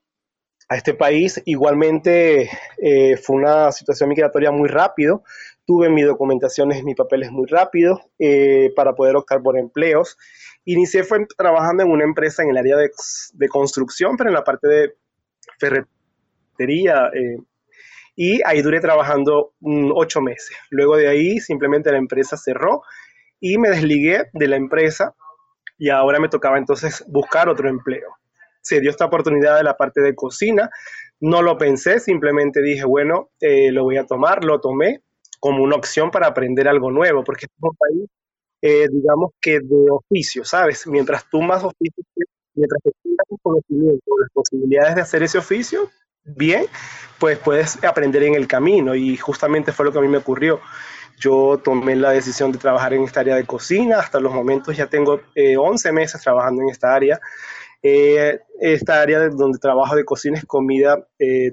a 0.73 0.77
este 0.77 0.95
país. 0.95 1.41
Igualmente 1.45 2.51
eh, 2.79 3.17
fue 3.17 3.37
una 3.37 3.71
situación 3.73 4.09
migratoria 4.09 4.51
muy 4.51 4.69
rápido 4.69 5.23
tuve 5.67 5.89
mis 5.89 6.07
documentaciones, 6.07 6.83
mis 6.85 6.97
papeles 6.97 7.31
muy 7.31 7.47
rápido 7.47 8.01
eh, 8.19 8.73
para 8.75 8.95
poder 8.95 9.17
optar 9.17 9.43
por 9.43 9.59
empleos. 9.59 10.17
Inicié 10.65 11.05
fue 11.05 11.27
trabajando 11.37 11.83
en 11.85 11.91
una 11.91 12.05
empresa 12.05 12.43
en 12.43 12.51
el 12.51 12.57
área 12.57 12.77
de, 12.77 12.91
de 13.35 13.49
construcción, 13.49 14.17
pero 14.17 14.31
en 14.31 14.35
la 14.35 14.45
parte 14.45 14.69
de 14.69 14.95
ferretería. 15.59 17.11
Eh, 17.15 17.39
y 18.15 18.41
ahí 18.45 18.63
duré 18.63 18.81
trabajando 18.81 19.55
mm, 19.61 19.91
ocho 19.95 20.21
meses. 20.21 20.57
Luego 20.71 20.97
de 20.97 21.09
ahí 21.09 21.39
simplemente 21.39 21.91
la 21.91 21.99
empresa 21.99 22.37
cerró 22.37 22.83
y 23.41 23.59
me 23.59 23.71
desligué 23.71 24.25
de 24.33 24.49
la 24.49 24.57
empresa 24.57 25.15
y 25.79 25.89
ahora 25.89 26.21
me 26.21 26.29
tocaba 26.29 26.59
entonces 26.59 27.05
buscar 27.09 27.49
otro 27.49 27.69
empleo. 27.69 28.09
Se 28.61 28.81
dio 28.81 28.91
esta 28.91 29.07
oportunidad 29.07 29.57
de 29.57 29.65
la 29.65 29.77
parte 29.77 30.01
de 30.01 30.15
cocina, 30.15 30.71
no 31.19 31.43
lo 31.43 31.59
pensé, 31.59 31.99
simplemente 31.99 32.63
dije, 32.63 32.85
bueno, 32.85 33.31
eh, 33.41 33.73
lo 33.73 33.83
voy 33.83 33.97
a 33.97 34.07
tomar, 34.07 34.45
lo 34.45 34.61
tomé 34.61 35.03
como 35.43 35.65
una 35.65 35.75
opción 35.75 36.13
para 36.13 36.29
aprender 36.29 36.69
algo 36.69 36.93
nuevo, 36.93 37.25
porque 37.25 37.47
es 37.47 37.53
un 37.61 37.75
país, 37.75 38.09
eh, 38.63 38.87
digamos 38.89 39.33
que 39.41 39.59
de 39.59 39.87
oficio, 39.91 40.45
¿sabes? 40.45 40.87
Mientras 40.87 41.29
tú 41.29 41.43
más 41.43 41.65
oficio, 41.65 42.05
mientras 42.55 42.81
tengas 43.03 43.27
un 43.29 43.39
conocimiento, 43.43 44.05
las 44.21 44.31
posibilidades 44.33 44.95
de 44.95 45.01
hacer 45.01 45.25
ese 45.25 45.39
oficio, 45.39 45.91
bien, 46.23 46.67
pues 47.19 47.39
puedes 47.39 47.83
aprender 47.83 48.23
en 48.23 48.37
el 48.37 48.47
camino 48.47 48.95
y 48.95 49.17
justamente 49.17 49.73
fue 49.73 49.85
lo 49.85 49.91
que 49.91 49.99
a 49.99 50.03
mí 50.03 50.07
me 50.07 50.19
ocurrió. 50.19 50.61
Yo 51.19 51.59
tomé 51.59 51.97
la 51.97 52.11
decisión 52.11 52.53
de 52.53 52.59
trabajar 52.59 52.95
en 52.95 53.03
esta 53.03 53.19
área 53.19 53.35
de 53.35 53.45
cocina, 53.45 53.99
hasta 53.99 54.21
los 54.21 54.33
momentos 54.33 54.77
ya 54.77 54.87
tengo 54.87 55.23
11 55.35 55.89
eh, 55.89 55.93
meses 55.93 56.23
trabajando 56.23 56.63
en 56.63 56.69
esta 56.69 56.95
área. 56.95 57.21
Eh, 57.83 58.39
esta 58.61 59.01
área 59.01 59.29
donde 59.29 59.59
trabajo 59.59 59.97
de 59.97 60.05
cocina 60.05 60.39
es 60.39 60.45
comida 60.45 61.05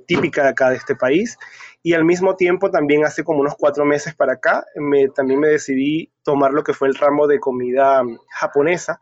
típica 0.06 0.44
de 0.44 0.50
acá 0.50 0.70
de 0.70 0.76
este 0.76 0.96
país 0.96 1.38
y 1.82 1.94
al 1.94 2.04
mismo 2.04 2.36
tiempo 2.36 2.70
también 2.70 3.06
hace 3.06 3.24
como 3.24 3.40
unos 3.40 3.56
cuatro 3.58 3.86
meses 3.86 4.14
para 4.14 4.34
acá 4.34 4.66
me, 4.76 5.08
también 5.10 5.40
me 5.40 5.48
decidí 5.48 6.12
tomar 6.24 6.52
lo 6.52 6.64
que 6.64 6.74
fue 6.74 6.90
el 6.90 6.96
ramo 6.96 7.26
de 7.28 7.40
comida 7.40 8.04
mm, 8.04 8.20
japonesa, 8.30 9.00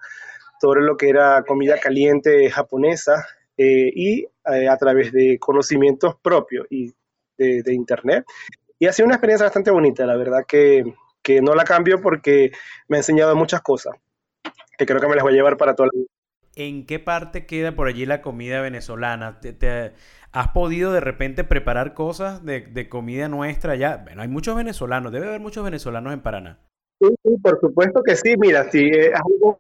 todo 0.60 0.76
lo 0.76 0.96
que 0.96 1.10
era 1.10 1.44
comida 1.44 1.80
caliente 1.80 2.50
japonesa 2.52 3.26
eh, 3.58 3.92
y 3.94 4.28
eh, 4.46 4.70
a 4.70 4.78
través 4.78 5.12
de 5.12 5.38
conocimientos 5.40 6.16
propios 6.22 6.68
y 6.70 6.94
de, 7.38 7.74
internet. 7.74 8.26
Y 8.80 8.88
ha 8.88 8.94
sido 8.94 9.06
una 9.06 9.16
experiencia 9.16 9.46
bastante 9.46 9.70
bonita, 9.70 10.06
la 10.06 10.18
verdad 10.18 10.44
que, 10.48 10.84
que, 11.22 11.42
no 11.42 11.54
la 11.54 11.64
cambio 11.64 12.02
porque 12.02 12.52
me 12.88 12.98
ha 12.98 13.00
enseñado 13.00 13.36
muchas 13.36 13.62
cosas 13.62 13.96
que 14.78 14.86
creo 14.86 15.00
que 15.00 15.08
me 15.08 15.16
las 15.16 15.24
voy 15.24 15.34
a 15.34 15.36
llevar 15.36 15.58
para 15.58 15.76
toda 15.76 15.90
la 15.92 16.00
vida. 16.00 16.17
¿En 16.60 16.88
qué 16.88 16.98
parte 16.98 17.46
queda 17.46 17.76
por 17.76 17.88
allí 17.88 18.08
la 18.08 18.24
comida 18.24 18.62
venezolana? 18.62 19.40
¿Te, 19.40 19.94
¿Has 20.32 20.48
podido 20.48 20.92
de 20.92 21.00
repente 21.00 21.44
preparar 21.44 21.94
cosas 21.94 22.44
de, 22.44 22.90
comida 22.90 23.30
nuestra 23.30 23.76
ya? 23.76 23.98
Bueno, 23.98 24.24
hay 24.24 24.28
muchos 24.28 24.56
venezolanos, 24.56 25.12
debe 25.12 25.28
haber 25.28 25.40
muchos 25.40 25.64
venezolanos 25.64 26.14
en 26.14 26.22
Paraná. 26.22 26.58
Sí, 27.00 27.10
sí 27.24 27.38
por 27.44 27.60
supuesto 27.60 28.02
que 28.02 28.16
sí. 28.16 28.36
Mira, 28.40 28.72
sí, 28.72 28.90
es 28.92 29.12
algo, 29.14 29.60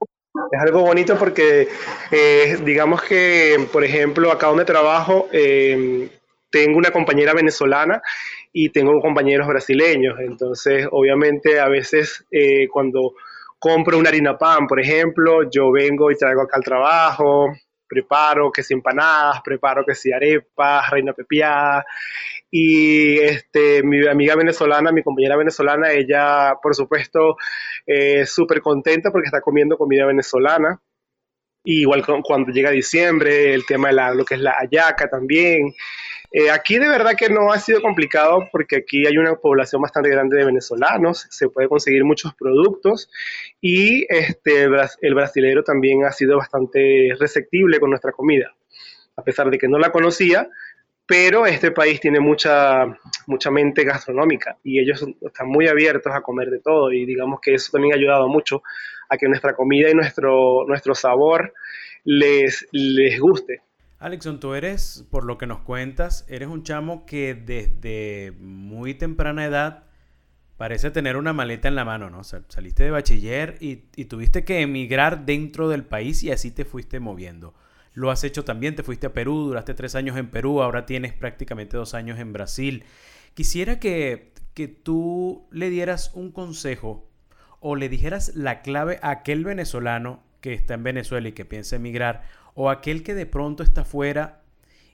es 0.51 0.59
algo 0.59 0.81
bonito 0.81 1.15
porque 1.19 1.67
eh, 2.09 2.57
digamos 2.65 3.03
que, 3.03 3.67
por 3.71 3.83
ejemplo, 3.83 4.31
acá 4.31 4.47
donde 4.47 4.65
trabajo, 4.65 5.27
em, 5.31 6.09
tengo 6.49 6.79
una 6.79 6.89
compañera 6.89 7.35
venezolana 7.35 8.01
y 8.51 8.69
tengo 8.69 8.99
compañeros 9.01 9.47
brasileños. 9.47 10.19
Entonces, 10.19 10.87
obviamente, 10.89 11.59
a 11.59 11.67
veces 11.67 12.25
eh, 12.31 12.67
cuando 12.69 13.13
compro 13.59 13.97
una 13.97 14.09
harina 14.09 14.37
pan, 14.37 14.67
por 14.67 14.79
ejemplo, 14.79 15.49
yo 15.49 15.71
vengo 15.71 16.11
y 16.11 16.15
traigo 16.15 16.41
acá 16.41 16.57
al 16.57 16.63
trabajo, 16.63 17.53
preparo 17.87 18.51
que 18.51 18.63
si 18.63 18.73
empanadas, 18.73 19.41
preparo 19.43 19.83
que 19.85 19.95
si 19.95 20.11
arepas, 20.11 20.89
reina 20.91 21.13
pepiada. 21.13 21.85
Y 22.49 23.19
este, 23.19 23.83
mi 23.83 24.07
amiga 24.07 24.35
venezolana, 24.35 24.91
mi 24.91 25.03
compañera 25.03 25.35
venezolana, 25.35 25.91
ella, 25.91 26.55
por 26.61 26.75
supuesto, 26.75 27.37
eh, 27.85 28.25
súper 28.25 28.61
contenta 28.61 29.11
porque 29.11 29.27
está 29.27 29.41
comiendo 29.41 29.77
comida 29.77 30.05
venezolana. 30.05 30.79
igual 31.63 32.05
cuando 32.23 32.51
llega 32.51 32.71
diciembre, 32.71 33.53
el 33.53 33.65
tema 33.65 33.89
de 33.89 33.95
la, 33.95 34.13
lo 34.13 34.25
que 34.25 34.35
es 34.35 34.41
la 34.41 34.57
ayaca 34.59 35.09
también. 35.09 35.73
Eh, 36.39 36.51
aquí 36.51 36.77
de 36.77 36.87
verdad 36.87 37.15
que 37.17 37.29
no 37.29 37.51
ha 37.51 37.57
sido 37.57 37.81
complicado 37.81 38.47
porque 38.51 38.75
aquí 38.75 39.07
hay 39.07 39.17
una 39.17 39.33
población 39.37 39.81
bastante 39.81 40.11
grande 40.11 40.37
de 40.37 40.45
venezolanos, 40.45 41.25
se 41.31 41.49
puede 41.49 41.67
conseguir 41.67 42.03
muchos 42.03 42.35
productos 42.35 43.09
y 43.59 44.05
este, 44.07 44.67
el 45.01 45.15
brasilero 45.15 45.63
también 45.63 46.05
ha 46.05 46.11
sido 46.11 46.37
bastante 46.37 47.15
receptible 47.19 47.79
con 47.79 47.89
nuestra 47.89 48.11
comida, 48.11 48.55
a 49.15 49.23
pesar 49.23 49.49
de 49.49 49.57
que 49.57 49.67
no 49.67 49.79
la 49.79 49.91
conocía, 49.91 50.47
pero 51.07 51.47
este 51.47 51.71
país 51.71 51.99
tiene 51.99 52.19
mucha, 52.19 52.85
mucha 53.25 53.49
mente 53.49 53.83
gastronómica 53.83 54.59
y 54.63 54.79
ellos 54.79 55.03
están 55.19 55.47
muy 55.47 55.67
abiertos 55.67 56.13
a 56.13 56.21
comer 56.21 56.51
de 56.51 56.59
todo 56.59 56.91
y 56.91 57.07
digamos 57.07 57.39
que 57.41 57.55
eso 57.55 57.71
también 57.71 57.95
ha 57.95 57.97
ayudado 57.97 58.27
mucho 58.27 58.61
a 59.09 59.17
que 59.17 59.27
nuestra 59.27 59.55
comida 59.55 59.89
y 59.89 59.95
nuestro, 59.95 60.65
nuestro 60.67 60.93
sabor 60.93 61.51
les, 62.03 62.67
les 62.71 63.19
guste. 63.19 63.63
Alexon, 63.99 64.39
tú 64.39 64.53
eres, 64.53 65.05
por 65.09 65.23
lo 65.23 65.37
que 65.37 65.47
nos 65.47 65.61
cuentas, 65.61 66.25
eres 66.27 66.49
un 66.49 66.63
chamo 66.63 67.05
que 67.05 67.33
desde 67.33 68.31
muy 68.39 68.93
temprana 68.93 69.45
edad 69.45 69.85
parece 70.57 70.91
tener 70.91 71.17
una 71.17 71.33
maleta 71.33 71.67
en 71.67 71.75
la 71.75 71.85
mano, 71.85 72.09
¿no? 72.09 72.23
saliste 72.23 72.83
de 72.83 72.91
bachiller 72.91 73.57
y, 73.59 73.75
tuviste 74.05 74.43
que 74.43 74.61
emigrar 74.61 75.25
dentro 75.25 75.69
del 75.69 75.83
país 75.83 76.23
y 76.23 76.31
así 76.31 76.51
te 76.51 76.65
fuiste 76.65 76.99
moviendo. 76.99 77.55
Lo 77.93 78.11
has 78.11 78.23
hecho 78.23 78.43
también, 78.43 78.75
te 78.75 78.83
fuiste 78.83 79.07
a 79.07 79.13
Perú, 79.13 79.47
duraste 79.47 79.73
tres 79.73 79.95
años 79.95 80.17
en 80.17 80.29
Perú, 80.29 80.61
ahora 80.61 80.85
tienes 80.85 81.13
prácticamente 81.13 81.77
dos 81.77 81.95
años 81.95 82.19
en 82.19 82.33
Brasil. 82.33 82.83
Quisiera 83.33 83.79
que, 83.79 84.33
que 84.53 84.67
tú 84.67 85.47
le 85.51 85.71
dieras 85.71 86.11
un 86.13 86.31
consejo 86.31 87.09
o 87.59 87.75
le 87.75 87.89
dijeras 87.89 88.35
la 88.35 88.61
clave 88.61 88.99
a 89.01 89.09
aquel 89.09 89.43
venezolano 89.43 90.23
que 90.41 90.53
está 90.53 90.75
en 90.75 90.83
Venezuela 90.83 91.27
y 91.27 91.33
que 91.33 91.45
piensa 91.45 91.75
emigrar, 91.75 92.23
o 92.59 92.71
aquel 92.71 93.03
que 93.03 93.13
de 93.13 93.27
pronto 93.27 93.61
está 93.61 93.85
fuera 93.85 94.41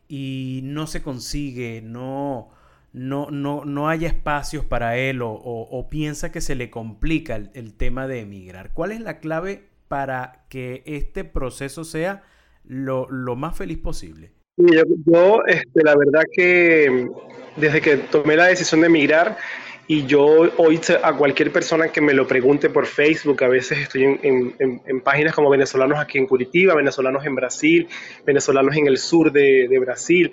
y 0.09 0.59
no 0.63 0.85
se 0.85 1.01
consigue, 1.01 1.81
no, 1.81 2.49
no, 2.91 3.31
no, 3.31 3.63
no 3.63 3.87
haya 3.87 4.09
espacios 4.09 4.65
para 4.65 4.97
él 4.97 5.21
o, 5.23 5.87
piensa 5.89 6.29
que 6.29 6.41
se 6.41 6.55
le 6.55 6.69
complica 6.69 7.37
el, 7.37 7.73
tema 7.73 8.05
de 8.05 8.19
emigrar. 8.19 8.71
¿Cuál 8.73 8.91
es 8.91 8.99
la 8.99 9.19
clave 9.19 9.69
para 9.87 10.43
que 10.49 10.83
este 10.85 11.23
proceso 11.23 11.85
sea 11.85 12.23
lo, 12.65 13.07
más 13.37 13.57
feliz 13.57 13.77
posible? 13.77 14.33
Yo, 14.57 15.39
este, 15.47 15.83
la 15.85 15.95
verdad 15.95 16.23
que 16.33 17.07
desde 17.55 17.79
que 17.79 17.95
tomé 17.95 18.35
la 18.35 18.47
decisión 18.47 18.81
de 18.81 18.87
emigrar, 18.87 19.37
y 19.85 20.05
yo 20.05 20.23
hoy 20.57 20.79
a 21.01 21.13
cualquier 21.13 21.51
persona 21.51 21.89
que 21.89 21.99
me 21.99 22.13
lo 22.13 22.25
pregunte 22.25 22.69
por 22.69 22.85
Facebook, 22.85 23.43
a 23.43 23.49
veces 23.49 23.79
estoy 23.79 24.17
en, 24.23 25.01
páginas 25.01 25.35
como 25.35 25.49
venezolanos 25.49 25.99
aquí 25.99 26.17
en 26.17 26.25
Curitiba, 26.25 26.73
venezolanos 26.73 27.25
en 27.25 27.35
Brasil, 27.35 27.87
venezolanos 28.25 28.77
en 28.77 28.87
el 28.87 28.97
sur 28.97 29.31
de, 29.31 29.77
Brasil, 29.79 30.31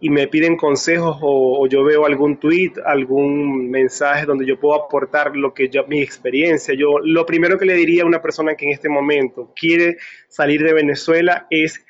y 0.00 0.08
me 0.08 0.28
piden 0.28 0.56
consejos 0.56 1.18
o, 1.20 1.66
yo 1.68 1.84
veo 1.84 2.06
algún 2.06 2.38
tweet, 2.38 2.72
algún 2.86 3.70
mensaje 3.70 4.24
donde 4.24 4.46
yo 4.46 4.58
puedo 4.58 4.82
aportar 4.82 5.36
lo 5.36 5.52
que 5.52 5.68
yo, 5.68 5.86
mi 5.86 6.00
experiencia. 6.00 6.74
Yo 6.74 6.98
lo 7.02 7.26
primero 7.26 7.58
que 7.58 7.66
le 7.66 7.74
diría 7.74 8.02
a 8.02 8.06
una 8.06 8.22
persona 8.22 8.54
que 8.54 8.64
en 8.64 8.72
este 8.72 8.88
momento 8.88 9.52
quiere 9.54 9.98
salir 10.28 10.62
de 10.62 10.72
Venezuela 10.72 11.46
es 11.50 11.84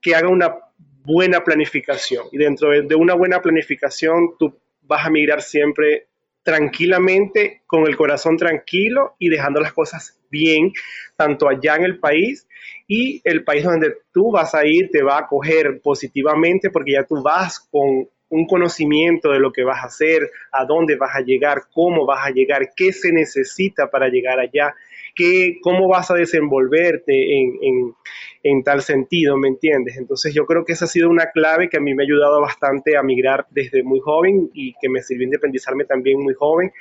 que 0.00 0.14
haga 0.14 0.28
una 0.28 0.54
buena 1.04 1.42
planificación. 1.42 2.26
Y 2.30 2.38
dentro 2.38 2.70
de 2.70 2.94
una 2.94 3.14
buena 3.14 3.42
planificación, 3.42 4.36
tú 4.38 4.56
vas 4.82 5.06
a 5.06 5.10
migrar 5.10 5.42
siempre 5.42 6.06
tranquilamente, 6.42 7.62
con 7.66 7.86
el 7.86 7.96
corazón 7.96 8.36
tranquilo 8.36 9.14
y 9.18 9.28
dejando 9.28 9.60
las 9.60 9.72
cosas 9.72 10.20
bien, 10.30 10.72
tanto 11.16 11.48
allá 11.48 11.76
en 11.76 11.84
el 11.84 11.98
país 11.98 12.48
y 12.86 13.20
el 13.24 13.44
país 13.44 13.64
donde 13.64 13.94
tú 14.12 14.30
vas 14.32 14.54
a 14.54 14.66
ir 14.66 14.90
te 14.90 15.02
va 15.02 15.16
a 15.16 15.20
acoger 15.20 15.80
positivamente 15.82 16.70
porque 16.70 16.92
ya 16.92 17.04
tú 17.04 17.22
vas 17.22 17.60
con 17.70 18.08
un 18.28 18.46
conocimiento 18.46 19.30
de 19.30 19.38
lo 19.38 19.52
que 19.52 19.62
vas 19.62 19.82
a 19.82 19.86
hacer, 19.86 20.30
a 20.52 20.64
dónde 20.64 20.96
vas 20.96 21.14
a 21.14 21.20
llegar, 21.20 21.64
cómo 21.72 22.06
vas 22.06 22.26
a 22.26 22.30
llegar, 22.30 22.70
qué 22.74 22.92
se 22.92 23.12
necesita 23.12 23.90
para 23.90 24.08
llegar 24.08 24.40
allá 24.40 24.74
cómo 25.62 25.88
vas 25.88 26.10
a 26.10 26.14
desenvolverte 26.14 27.12
en, 27.12 27.94
tal 28.64 28.82
sentido, 28.82 29.36
¿me 29.36 29.48
entiendes? 29.48 29.96
Entonces 29.96 30.34
yo 30.34 30.46
creo 30.46 30.64
que 30.64 30.72
esa 30.72 30.86
ha 30.86 30.88
sido 30.88 31.08
una 31.08 31.30
clave 31.30 31.68
que 31.68 31.76
a 31.76 31.80
mí 31.80 31.94
me 31.94 32.02
ha 32.02 32.06
ayudado 32.06 32.40
bastante 32.40 32.96
a 32.96 33.02
migrar 33.02 33.46
desde 33.50 33.82
muy 33.82 34.00
joven 34.00 34.50
y 34.52 34.74
que 34.80 34.88
me 34.88 35.02
sirvió 35.02 35.24
independizarme 35.24 35.84
también 35.84 36.20
muy 36.20 36.34
joven 36.34 36.72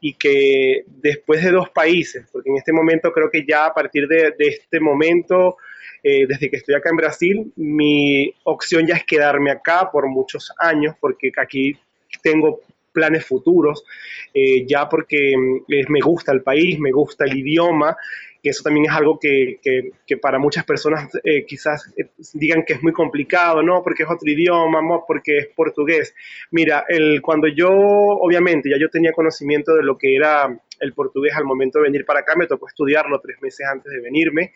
y 0.00 0.14
que 0.14 0.84
después 0.86 1.42
de 1.42 1.50
dos 1.50 1.70
países, 1.70 2.26
porque 2.32 2.50
en 2.50 2.56
este 2.56 2.72
momento 2.72 3.12
creo 3.12 3.30
que 3.30 3.44
ya 3.46 3.66
a 3.66 3.74
partir 3.74 4.06
de, 4.08 4.34
este 4.38 4.80
momento, 4.80 5.56
eh, 6.02 6.26
desde 6.26 6.50
que 6.50 6.56
estoy 6.56 6.74
acá 6.74 6.90
en 6.90 6.96
Brasil, 6.96 7.52
mi 7.56 8.34
opción 8.44 8.86
ya 8.86 8.96
es 8.96 9.04
quedarme 9.04 9.50
acá 9.50 9.90
por 9.90 10.08
muchos 10.08 10.52
años, 10.58 10.94
porque 11.00 11.30
aquí 11.36 11.76
tengo 12.22 12.60
planes 12.92 13.24
futuros, 13.24 13.84
eh, 14.32 14.66
ya 14.66 14.88
porque 14.88 15.34
mm, 15.36 15.90
me 15.90 16.00
gusta 16.00 16.32
el 16.32 16.42
país, 16.42 16.78
me 16.78 16.92
gusta 16.92 17.24
el 17.24 17.38
idioma, 17.38 17.96
que 18.44 18.50
eso 18.50 18.62
también 18.62 18.84
es 18.84 18.92
algo 18.92 19.18
que, 19.18 19.58
que, 19.62 20.16
para 20.18 20.38
muchas 20.38 20.66
personas 20.66 21.08
eh, 21.24 21.46
quizás 21.46 21.90
eh, 21.96 22.10
digan 22.34 22.62
que 22.62 22.74
es 22.74 22.82
muy 22.82 22.92
complicado, 22.92 23.62
¿no? 23.62 23.82
Porque 23.82 24.02
es 24.02 24.10
otro 24.10 24.30
idioma, 24.30 24.82
¿no? 24.82 25.02
porque 25.08 25.38
es 25.38 25.46
portugués. 25.56 26.14
Mira, 26.50 26.84
el, 26.86 27.22
cuando 27.22 27.48
yo, 27.48 27.70
obviamente, 27.72 28.68
ya 28.68 28.76
yo 28.78 28.90
tenía 28.90 29.12
conocimiento 29.12 29.74
de 29.74 29.82
lo 29.82 29.96
que 29.96 30.14
era 30.14 30.54
el 30.78 30.92
portugués 30.92 31.34
al 31.34 31.44
momento 31.44 31.78
de 31.78 31.84
venir 31.84 32.04
para 32.04 32.20
acá, 32.20 32.34
me 32.36 32.46
tocó 32.46 32.68
estudiarlo 32.68 33.18
tres 33.18 33.40
meses 33.40 33.66
antes 33.66 33.90
de 33.90 34.02
venirme, 34.02 34.52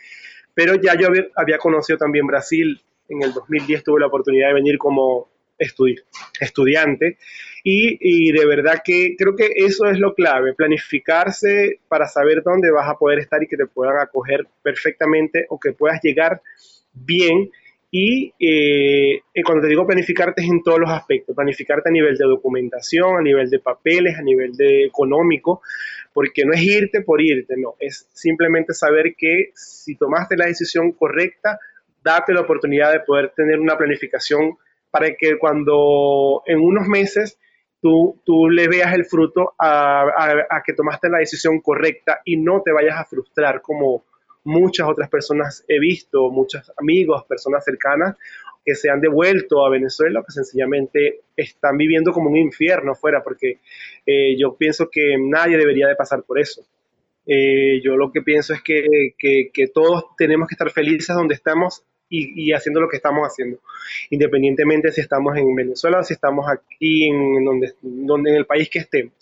pero 0.53 0.75
ya 0.75 0.95
yo 0.95 1.07
había, 1.07 1.27
había 1.35 1.57
conocido 1.57 1.97
también 1.97 2.27
Brasil, 2.27 2.83
en 3.09 3.23
el 3.23 3.33
2010 3.33 3.85
tuve 3.85 4.01
la 4.01 4.09
oportunidad 4.09 4.49
de 4.49 4.55
venir 4.55 4.77
como 4.77 5.31
estudiante 5.59 7.19
y, 7.71 8.33
de 8.33 8.47
verdad 8.47 8.81
que 8.85 9.15
creo 9.19 9.37
que 9.37 9.51
eso 9.57 9.87
es 9.87 9.99
lo 9.99 10.15
clave, 10.15 10.55
planificarse 10.55 11.81
para 11.89 12.07
saber 12.07 12.43
dónde 12.43 12.71
vas 12.71 12.89
a 12.89 12.97
poder 12.97 13.19
estar 13.19 13.43
y 13.43 13.47
que 13.47 13.57
te 13.57 13.67
puedan 13.67 13.99
acoger 13.99 14.47
perfectamente 14.63 15.47
o 15.51 15.59
que 15.59 15.73
puedas 15.73 16.01
llegar 16.03 16.41
bien. 16.95 17.51
Y 17.91 18.33
eh, 18.39 19.23
cuando 19.45 19.63
te 19.63 19.69
digo 19.69 19.87
planificarte 19.87 20.43
es 20.43 20.49
en 20.49 20.63
todos 20.63 20.79
los 20.79 20.91
aspectos, 20.91 21.35
planificarte 21.35 21.89
a 21.89 21.93
nivel 21.93 22.17
de 22.17 22.25
documentación, 22.25 23.19
a 23.19 23.23
nivel 23.23 23.51
de 23.51 23.59
papeles, 23.59 24.17
a 24.19 24.23
nivel 24.23 24.57
de 24.57 24.85
económico, 24.85 25.63
porque 26.13 26.45
no 26.45 26.53
es 26.53 26.63
irte 26.63 27.03
por 27.03 27.21
irte, 27.21 27.55
no, 27.57 27.77
es 27.79 28.07
simplemente 28.13 28.75
saber 28.75 29.15
que 29.17 29.53
si 29.55 29.95
tomaste 29.97 30.37
la 30.37 30.47
decisión 30.47 30.93
correcta, 30.93 31.59
date 32.03 32.33
la 32.33 32.43
oportunidad 32.43 32.93
de 32.93 33.01
poder 33.01 33.33
tener 33.37 33.59
una 33.59 33.77
planificación 33.77 34.57
para 34.91 35.15
que 35.15 35.39
cuando 35.39 36.43
en 36.47 36.61
unos 36.61 36.87
meses 36.87 37.39
tú, 37.81 38.21
tú 38.25 38.49
le 38.49 38.69
veas 38.69 38.95
el 38.95 39.05
fruto 39.05 39.55
a, 39.59 40.03
a, 40.51 40.63
que 40.65 40.73
tomaste 40.73 41.09
la 41.09 41.19
decisión 41.19 41.61
correcta 41.61 42.21
y 42.25 42.37
no 42.37 42.63
te 42.63 42.73
vayas 42.73 42.99
a 42.99 43.05
frustrar 43.05 43.63
como 43.63 44.05
muchas 44.45 44.89
otras 44.89 45.09
personas 45.09 45.65
he 45.69 45.79
visto, 45.79 46.31
muchos 46.31 46.73
amigos, 46.77 47.25
personas 47.25 47.65
cercanas 47.65 48.17
que 48.65 48.75
se 48.75 48.91
han 48.91 49.01
devuelto 49.01 49.65
a 49.65 49.71
Venezuela, 49.71 50.23
que 50.27 50.33
sencillamente 50.33 51.21
están 51.37 51.77
viviendo 51.77 52.13
como 52.13 52.31
un 52.31 52.37
infierno 52.37 52.93
afuera, 52.93 53.23
porque 53.23 53.61
eh, 54.05 54.37
yo 54.39 54.57
pienso 54.57 54.91
que 54.91 55.17
nadie 55.19 55.57
debería 55.57 55.89
de 55.89 55.97
pasar 55.97 56.23
por 56.23 56.39
eso. 56.39 56.67
Eh, 57.27 57.81
yo 57.83 57.97
lo 57.97 58.11
que 58.11 58.23
pienso 58.23 58.55
es 58.55 58.63
que, 58.63 59.15
que, 59.19 59.51
que, 59.53 59.69
todos 59.69 60.05
tenemos 60.17 60.49
que 60.49 60.55
estar 60.55 60.71
felices 60.71 61.15
donde 61.15 61.35
estamos 61.35 61.83
y, 62.09 62.53
haciendo 62.53 62.81
lo 62.81 62.89
que 62.89 62.97
estamos 62.97 63.27
haciendo, 63.27 63.59
independientemente 64.11 64.93
si 64.93 65.01
estamos 65.01 65.37
en 65.37 65.55
Venezuela 65.55 66.01
o 66.01 66.05
si 66.05 66.15
estamos 66.15 66.47
aquí 66.49 67.09
en, 67.09 67.45
donde, 67.45 67.75
donde 67.83 68.31
en 68.31 68.37
el 68.37 68.47
país 68.47 68.69
que 68.71 68.81
estemos. 68.81 69.13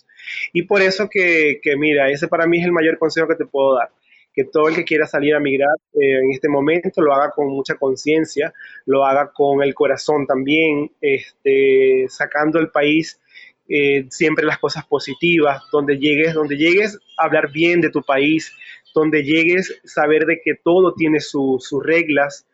Y 0.52 0.62
por 0.62 0.82
eso 0.82 1.08
que, 1.08 1.60
que, 1.62 1.76
mira, 1.76 2.10
ese 2.10 2.28
para 2.28 2.46
mí 2.46 2.58
es 2.58 2.64
el 2.64 2.72
mayor 2.72 2.98
consejo 2.98 3.28
que 3.28 3.36
te 3.36 3.46
puedo 3.46 3.76
dar, 3.76 3.90
que 4.32 4.44
todo 4.44 4.68
el 4.68 4.74
que 4.74 4.84
quiera 4.84 5.06
salir 5.06 5.34
a 5.34 5.40
migrar 5.40 5.74
eh, 5.94 6.18
en 6.18 6.30
este 6.30 6.48
momento 6.48 7.00
lo 7.00 7.14
haga 7.14 7.30
con 7.30 7.48
mucha 7.48 7.74
conciencia, 7.74 8.52
lo 8.84 9.04
haga 9.04 9.32
con 9.32 9.62
el 9.62 9.74
corazón 9.74 10.26
también, 10.26 10.90
este, 11.00 12.06
sacando 12.08 12.58
el 12.58 12.70
país 12.70 13.20
eh, 13.68 14.06
siempre 14.10 14.44
las 14.44 14.58
cosas 14.58 14.86
positivas, 14.86 15.62
donde 15.72 15.98
llegues, 15.98 16.34
donde 16.34 16.56
llegues 16.56 16.98
hablar 17.16 17.50
bien 17.50 17.80
de 17.80 17.90
tu 17.90 18.02
país, 18.02 18.52
donde 18.94 19.24
llegues 19.24 19.80
saber 19.84 20.24
de 20.26 20.40
que 20.44 20.54
todo 20.54 20.94
tiene 20.94 21.18
sus 21.20 21.68
reglas, 21.82 22.46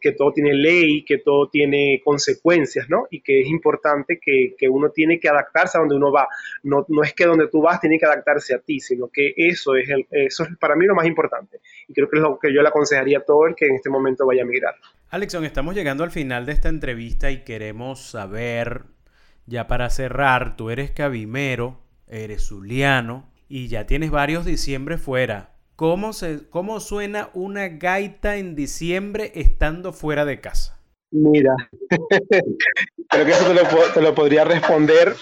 que 0.00 0.12
todo 0.12 0.32
tiene 0.32 0.54
ley, 0.54 1.04
que 1.04 1.18
todo 1.18 1.48
tiene 1.48 2.00
consecuencias, 2.04 2.88
¿no? 2.88 3.06
Y 3.10 3.20
que 3.20 3.40
es 3.40 3.46
importante 3.48 4.18
que, 4.20 4.54
que, 4.58 4.68
uno 4.68 4.90
tiene 4.90 5.20
que 5.20 5.28
adaptarse 5.28 5.78
a 5.78 5.80
donde 5.80 5.96
uno 5.96 6.10
va. 6.10 6.26
No, 6.62 6.84
no 6.88 7.02
es 7.02 7.14
que 7.14 7.26
donde 7.26 7.48
tú 7.48 7.62
vas 7.62 7.80
tiene 7.80 7.98
que 7.98 8.06
adaptarse 8.06 8.54
a 8.54 8.58
ti, 8.58 8.80
sino 8.80 9.08
que 9.08 9.34
eso 9.36 9.76
es, 9.76 9.88
el, 9.88 10.06
eso 10.10 10.44
es 10.44 10.56
para 10.58 10.74
mí 10.74 10.84
lo 10.84 10.94
más 10.94 11.06
importante. 11.06 11.60
Y 11.86 11.94
creo 11.94 12.08
que 12.08 12.16
es 12.16 12.22
lo 12.22 12.38
que 12.38 12.52
yo 12.52 12.62
le 12.62 12.68
aconsejaría 12.68 13.18
a 13.18 13.24
todo 13.24 13.46
el 13.46 13.54
que 13.54 13.66
en 13.66 13.76
este 13.76 13.90
momento 13.90 14.26
vaya 14.26 14.42
a 14.42 14.46
migrar. 14.46 14.74
Alexon, 15.10 15.44
estamos 15.44 15.74
llegando 15.74 16.04
al 16.04 16.10
final 16.10 16.44
de 16.44 16.52
esta 16.52 16.68
entrevista 16.68 17.30
y 17.30 17.44
queremos 17.44 18.10
saber, 18.10 18.82
ya 19.46 19.66
para 19.66 19.90
cerrar, 19.90 20.56
tú 20.56 20.70
eres 20.70 20.90
cabimero, 20.90 21.80
eres 22.08 22.48
zuliano 22.48 23.30
y 23.48 23.68
ya 23.68 23.86
tienes 23.86 24.10
varios 24.10 24.44
diciembre 24.44 24.98
fuera. 24.98 25.57
¿Cómo, 25.78 26.12
se, 26.12 26.40
¿Cómo 26.50 26.80
suena 26.80 27.30
una 27.34 27.68
gaita 27.68 28.34
en 28.34 28.56
diciembre 28.56 29.30
estando 29.36 29.92
fuera 29.92 30.24
de 30.24 30.40
casa? 30.40 30.76
Mira, 31.12 31.54
creo 33.08 33.24
que 33.24 33.30
eso 33.30 33.54
te 33.94 34.02
lo, 34.02 34.12
podría 34.12 34.44
responder, 34.44 35.14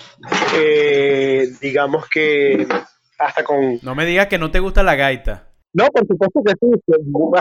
eh, 0.57 1.47
digamos 1.61 2.09
que 2.09 2.67
hasta 3.19 3.45
con... 3.45 3.81
No 3.83 3.95
me 3.95 4.07
digas 4.07 4.29
que 4.29 4.39
no 4.39 4.51
te 4.51 4.61
gusta 4.61 4.83
la 4.83 4.95
gaita. 4.95 5.47
No, 5.75 5.89
por 5.89 6.07
supuesto 6.07 6.41
que 6.47 6.55
sí. 6.59 6.95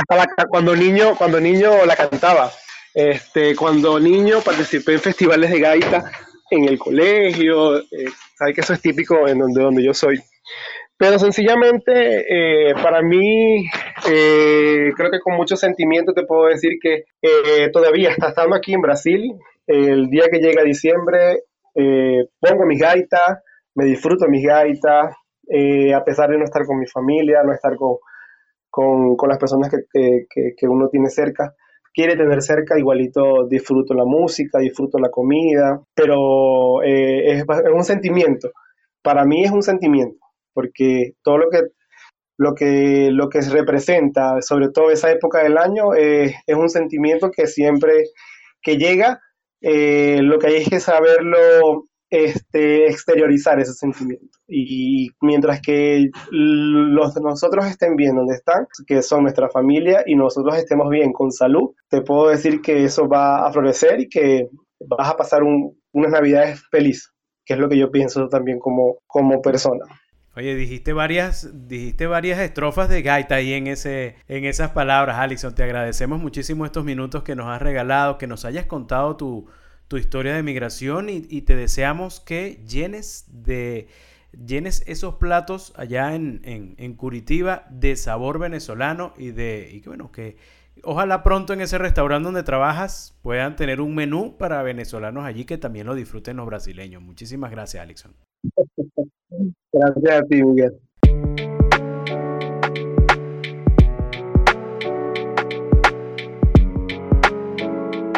Hasta 0.09 0.47
cuando 0.47 0.75
niño, 0.75 1.15
cuando 1.17 1.39
niño 1.39 1.85
la 1.85 1.95
cantaba. 1.95 2.51
Este, 2.93 3.55
cuando 3.55 3.97
niño 3.97 4.41
participé 4.41 4.95
en 4.95 4.99
festivales 4.99 5.51
de 5.51 5.61
gaita 5.61 6.11
en 6.51 6.65
el 6.65 6.77
colegio. 6.77 7.77
Eh, 7.77 8.11
Sabes 8.37 8.55
que 8.55 8.61
eso 8.61 8.73
es 8.73 8.81
típico 8.81 9.25
en 9.25 9.39
donde, 9.39 9.61
donde 9.61 9.85
yo 9.85 9.93
soy. 9.93 10.21
Pero 10.97 11.19
sencillamente, 11.19 12.69
eh, 12.69 12.73
para 12.81 13.01
mí, 13.01 13.65
eh, 14.09 14.91
creo 14.95 15.11
que 15.11 15.19
con 15.19 15.35
mucho 15.35 15.55
sentimiento 15.55 16.13
te 16.13 16.25
puedo 16.25 16.45
decir 16.45 16.73
que 16.81 17.03
eh, 17.21 17.69
todavía 17.71 18.11
está 18.11 18.29
estando 18.29 18.55
aquí 18.55 18.73
en 18.73 18.81
Brasil. 18.81 19.33
El 19.67 20.09
día 20.09 20.25
que 20.31 20.39
llega 20.39 20.63
diciembre, 20.63 21.43
pongo 22.39 22.65
mis 22.65 22.79
gaitas, 22.79 23.41
me 23.75 23.85
disfruto 23.85 24.27
mis 24.27 24.45
gaitas, 24.45 25.15
eh, 25.47 25.93
a 25.93 26.03
pesar 26.03 26.29
de 26.29 26.37
no 26.37 26.45
estar 26.45 26.65
con 26.65 26.79
mi 26.79 26.87
familia, 26.87 27.43
no 27.43 27.53
estar 27.53 27.75
con, 27.75 27.97
con, 28.69 29.29
las 29.29 29.37
personas 29.37 29.69
que, 29.69 30.25
que, 30.29 30.67
uno 30.67 30.89
tiene 30.89 31.09
cerca, 31.09 31.53
quiere 31.93 32.15
tener 32.15 32.41
cerca, 32.41 32.79
igualito 32.79 33.47
disfruto 33.47 33.93
la 33.93 34.05
música, 34.05 34.59
disfruto 34.59 34.97
la 34.97 35.09
comida, 35.09 35.79
pero 35.93 36.81
eh, 36.83 37.31
es, 37.31 37.41
es, 37.43 37.73
un 37.73 37.83
sentimiento. 37.83 38.49
Para 39.03 39.23
mí 39.23 39.43
es 39.43 39.51
un 39.51 39.61
sentimiento, 39.61 40.17
porque 40.55 41.11
todo 41.21 41.37
lo 41.37 41.49
que, 41.51 41.59
lo 42.37 42.55
que, 42.55 43.09
lo 43.11 43.29
que 43.29 43.41
representa, 43.41 44.41
sobre 44.41 44.69
todo 44.69 44.89
esa 44.89 45.11
época 45.11 45.43
del 45.43 45.59
año, 45.59 45.93
es 45.93 46.33
un 46.55 46.69
sentimiento 46.69 47.29
que 47.29 47.45
siempre 47.45 48.05
que 48.61 48.77
llega, 48.77 49.21
eh, 49.61 50.21
lo 50.23 50.39
que 50.39 50.47
hay 50.47 50.55
es 50.57 50.69
que 50.69 50.79
saberlo 50.79 51.87
este, 52.09 52.87
exteriorizar 52.87 53.59
ese 53.59 53.73
sentimiento. 53.73 54.37
Y 54.47 55.09
mientras 55.21 55.61
que 55.61 56.09
los 56.31 57.13
de 57.13 57.21
nosotros 57.21 57.65
estén 57.65 57.95
bien 57.95 58.15
donde 58.15 58.35
están, 58.35 58.67
que 58.87 59.01
son 59.01 59.23
nuestra 59.23 59.49
familia, 59.49 60.03
y 60.05 60.15
nosotros 60.15 60.55
estemos 60.57 60.89
bien 60.89 61.11
con 61.11 61.31
salud, 61.31 61.73
te 61.89 62.01
puedo 62.01 62.29
decir 62.29 62.61
que 62.61 62.85
eso 62.85 63.07
va 63.07 63.45
a 63.45 63.51
florecer 63.51 63.99
y 63.99 64.09
que 64.09 64.49
vas 64.79 65.09
a 65.09 65.17
pasar 65.17 65.41
unas 65.43 66.11
navidades 66.11 66.63
felices, 66.71 67.11
que 67.45 67.53
es 67.53 67.59
lo 67.59 67.69
que 67.69 67.77
yo 67.77 67.91
pienso 67.91 68.27
también 68.27 68.59
como, 68.59 68.97
como 69.07 69.41
persona. 69.41 69.85
Oye, 70.37 70.53
dijiste 70.53 70.91
varias, 70.91 71.49
dijiste 71.69 72.07
varias 72.07 72.39
estrofas 72.39 72.89
de 72.89 73.01
gaita 73.01 73.35
ahí 73.35 73.53
en, 73.53 73.67
ese, 73.67 74.17
en 74.27 74.43
esas 74.43 74.71
palabras, 74.71 75.17
Alison. 75.17 75.55
Te 75.55 75.63
agradecemos 75.63 76.19
muchísimo 76.19 76.65
estos 76.65 76.83
minutos 76.83 77.23
que 77.23 77.35
nos 77.35 77.47
has 77.47 77.61
regalado, 77.61 78.17
que 78.17 78.27
nos 78.27 78.43
hayas 78.43 78.65
contado 78.65 79.15
tu, 79.15 79.47
tu 79.87 79.95
historia 79.95 80.35
de 80.35 80.43
migración 80.43 81.09
y, 81.09 81.41
te 81.41 81.55
deseamos 81.55 82.19
que 82.19 82.63
llenes 82.67 83.25
de 83.29 83.87
llenes 84.33 84.83
esos 84.87 85.15
platos 85.15 85.71
allá 85.77 86.13
en, 86.13 86.41
en, 86.43 86.93
Curitiba 86.95 87.65
de 87.69 87.95
sabor 87.95 88.37
venezolano 88.37 89.13
y 89.17 89.31
de 89.31 89.69
y 89.71 89.79
bueno 89.87 90.11
que 90.11 90.35
ojalá 90.83 91.23
pronto 91.23 91.53
en 91.53 91.61
ese 91.61 91.77
restaurante 91.77 92.25
donde 92.25 92.43
trabajas 92.43 93.17
puedan 93.21 93.55
tener 93.55 93.79
un 93.79 93.95
menú 93.95 94.35
para 94.37 94.61
venezolanos 94.61 95.23
allí 95.23 95.45
que 95.45 95.57
también 95.57 95.87
lo 95.87 95.95
disfruten 95.95 96.35
los 96.35 96.45
brasileños. 96.45 97.01
Muchísimas 97.01 97.51
gracias, 97.51 97.81
Alexon. 97.81 98.13
Gracias 99.77 100.21
a 100.21 100.23
ti, 100.23 100.41
Miguel. 100.41 100.79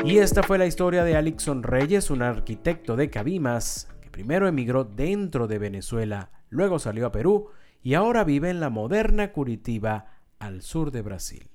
Y 0.05 0.19
esta 0.19 0.43
fue 0.43 0.59
la 0.59 0.67
historia 0.67 1.03
de 1.03 1.15
Alixon 1.15 1.63
Reyes, 1.63 2.11
un 2.11 2.21
arquitecto 2.21 2.95
de 2.95 3.09
Cabimas, 3.09 3.89
que 4.01 4.11
primero 4.11 4.47
emigró 4.47 4.83
dentro 4.83 5.47
de 5.47 5.57
Venezuela, 5.57 6.29
luego 6.49 6.77
salió 6.77 7.07
a 7.07 7.11
Perú 7.11 7.49
y 7.81 7.95
ahora 7.95 8.23
vive 8.23 8.51
en 8.51 8.59
la 8.59 8.69
moderna 8.69 9.31
Curitiba, 9.31 10.05
al 10.37 10.61
sur 10.61 10.91
de 10.91 11.01
Brasil. 11.01 11.49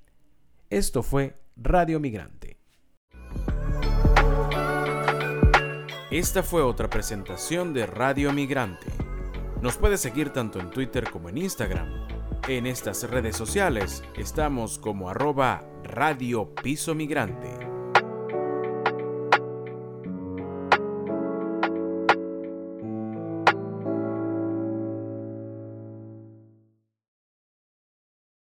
Esto 0.69 1.01
fue 1.01 1.37
Radio 1.55 2.01
Migrante. 2.01 2.57
Esta 6.11 6.43
fue 6.43 6.61
otra 6.61 6.89
presentación 6.89 7.73
de 7.73 7.85
Radio 7.85 8.33
Migrante. 8.33 9.02
Nos 9.63 9.77
puede 9.77 9.97
seguir 9.97 10.31
tanto 10.31 10.59
en 10.59 10.69
Twitter 10.71 11.09
como 11.09 11.29
en 11.29 11.37
Instagram. 11.37 11.87
En 12.49 12.67
estas 12.67 13.09
redes 13.09 13.37
sociales 13.37 14.03
estamos 14.17 14.77
como 14.77 15.09
arroba 15.09 15.65
Radio 15.85 16.53
Piso 16.53 16.93
Migrante. 16.93 17.72